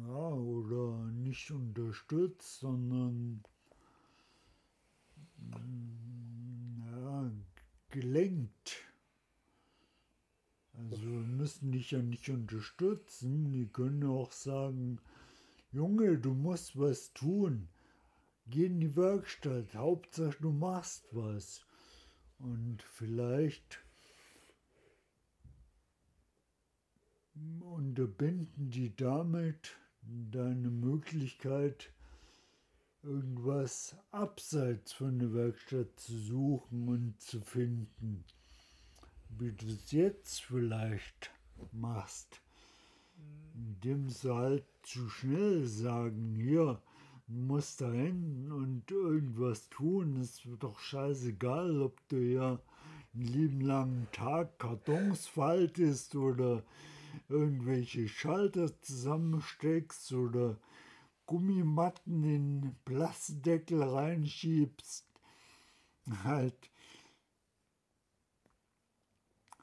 [0.00, 3.44] Ja, oder nicht unterstützt, sondern
[5.36, 7.30] mm, ja,
[7.90, 8.92] gelenkt.
[10.74, 13.52] Also müssen dich ja nicht unterstützen.
[13.52, 14.98] Die können auch sagen,
[15.70, 17.68] Junge, du musst was tun.
[18.48, 19.76] Geh in die Werkstatt.
[19.76, 21.64] Hauptsache du machst was.
[22.40, 23.78] Und vielleicht
[27.34, 31.90] unterbinden die damit deine Möglichkeit,
[33.02, 38.24] irgendwas abseits von der Werkstatt zu suchen und zu finden,
[39.38, 41.30] wie du es jetzt vielleicht
[41.72, 42.40] machst,
[43.54, 46.80] indem sie halt zu schnell sagen, hier,
[47.26, 52.60] du musst da hin und irgendwas tun, es wird doch scheißegal, ob du ja
[53.14, 56.62] einen lieben langen Tag Kartons faltest oder
[57.28, 60.58] irgendwelche Schalter zusammensteckst oder
[61.26, 65.06] Gummimatten in Plastdeckel reinschiebst.
[66.24, 66.70] Halt,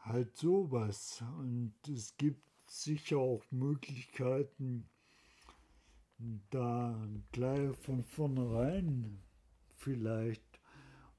[0.02, 1.24] halt sowas.
[1.38, 4.90] Und es gibt sicher auch Möglichkeiten,
[6.50, 9.22] da gleich von vornherein
[9.76, 10.60] vielleicht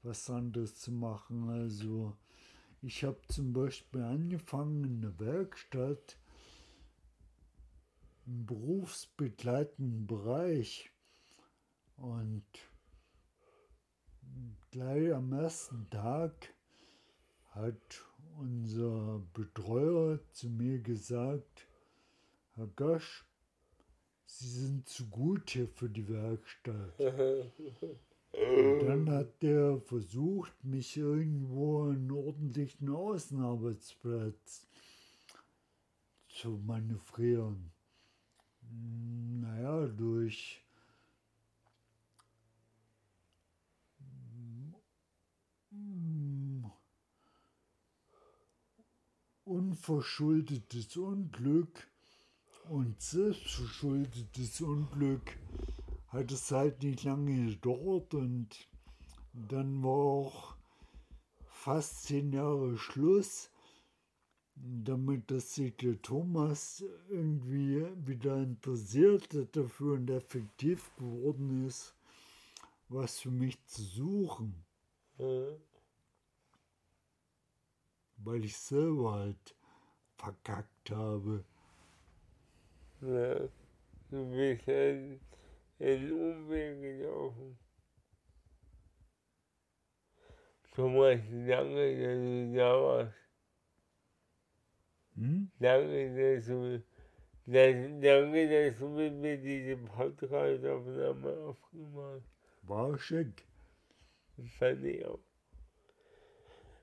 [0.03, 1.49] was anderes zu machen.
[1.49, 2.15] Also
[2.81, 6.17] ich habe zum Beispiel angefangen in der Werkstatt
[8.25, 10.91] im berufsbegleitenden Bereich
[11.97, 12.45] und
[14.71, 16.53] gleich am ersten Tag
[17.49, 18.05] hat
[18.37, 21.67] unser Betreuer zu mir gesagt,
[22.55, 23.25] Herr Gasch,
[24.25, 26.97] Sie sind zu gut hier für die Werkstatt.
[28.31, 34.67] Und dann hat der versucht, mich irgendwo einen ordentlichen Außenarbeitsplatz
[36.29, 37.70] zu manövrieren.
[38.71, 40.63] Naja, durch
[49.43, 51.91] unverschuldetes Unglück
[52.69, 55.37] und selbstverschuldetes Unglück
[56.07, 58.69] hat es halt nicht lange gedauert und
[59.33, 60.55] dann war auch
[61.47, 63.50] fast zehn Jahre Schluss,
[64.63, 71.95] damit dass sich der Thomas irgendwie wieder interessiert dafür und effektiv geworden ist,
[72.89, 74.55] was für mich zu suchen,
[75.19, 75.55] Äh,
[78.17, 79.55] weil ich selber halt
[80.17, 81.43] verkackt habe.
[83.01, 83.35] Ja,
[84.11, 85.19] du bist ein,
[85.79, 87.57] ein Umweg gelaufen.
[90.75, 93.20] Thomas, danke, dass du da warst.
[95.21, 95.51] Hm?
[95.59, 96.83] Danke, dass du,
[97.45, 102.67] dass, danke, dass du mit mir diese Podcast-Aufnahme aufgemacht hast.
[102.67, 103.45] War schick.
[104.57, 105.19] Fand ich auch.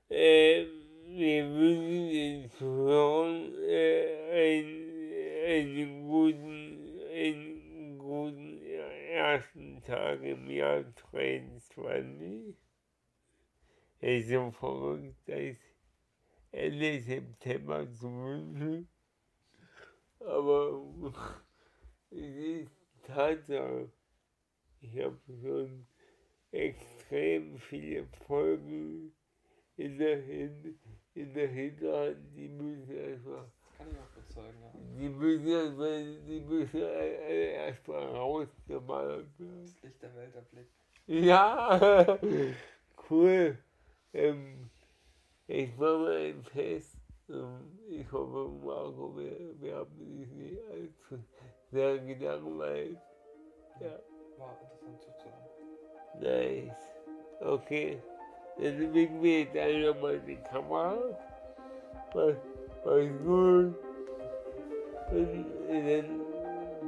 [0.07, 0.65] Äh,
[1.07, 4.87] wir wünschen den Zuhörern äh, einen,
[5.45, 12.55] einen, guten, einen guten ersten Tag im Jahr 2023.
[13.99, 15.57] Es ist so verrückt, dass
[16.51, 18.87] Ende September zu wünschen.
[20.19, 20.81] Aber
[22.11, 22.71] es ist
[23.03, 23.89] Tatsache.
[24.81, 25.85] Ich habe schon
[26.51, 29.13] extrem viele Folgen
[29.77, 30.79] in der Hin
[31.15, 33.45] in der Hinterhand, die müssen erstmal,
[33.77, 34.71] Kann ich auch bezeugen, ja.
[34.97, 39.65] die müssen die müssen alle erstmal rausgeballert werden.
[39.65, 40.71] Das Licht der Welt erblickt.
[41.07, 42.19] Ja,
[43.09, 43.57] cool.
[44.13, 44.69] Ähm,
[45.49, 46.95] ich mache mal ein Fest.
[47.29, 51.23] Ähm, ich hoffe, Marco, wir, wir haben dich nicht allzu
[51.71, 52.97] sehr gelangweilt.
[53.79, 53.99] Ja,
[54.37, 56.67] War interessant zuzuhören.
[56.67, 56.77] nice.
[57.41, 58.01] Okay,
[58.57, 60.97] dann winken wir jetzt einfach mal die Kamera.
[62.13, 62.33] Mach,
[62.85, 63.75] mach's gut.
[65.11, 66.21] Und dann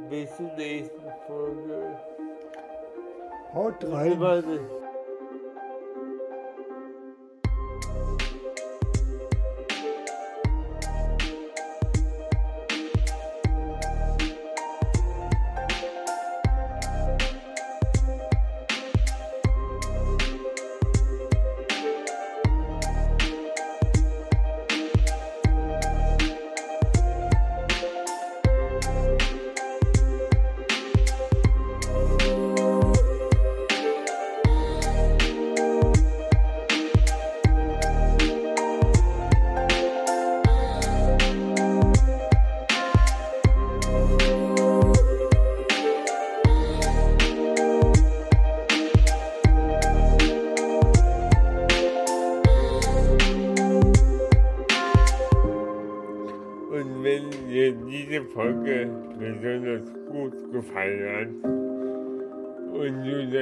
[0.09, 1.99] bis zur nächsten Folge.
[3.53, 4.59] Haut rein.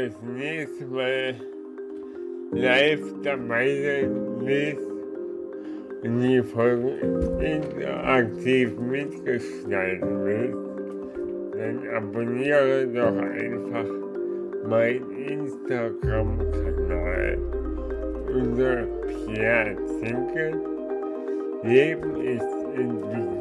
[0.06, 1.36] Das nächste Mal
[2.54, 4.88] live dabei sein willst
[6.04, 6.88] und die Folgen
[7.42, 10.56] interaktiv mitgestalten willst,
[11.58, 13.88] dann abonniere doch einfach
[14.70, 17.38] meinen Instagram-Kanal
[18.34, 18.88] unter
[19.26, 20.46] Pierre Zinke.
[21.64, 23.39] Leben ist entwickelt.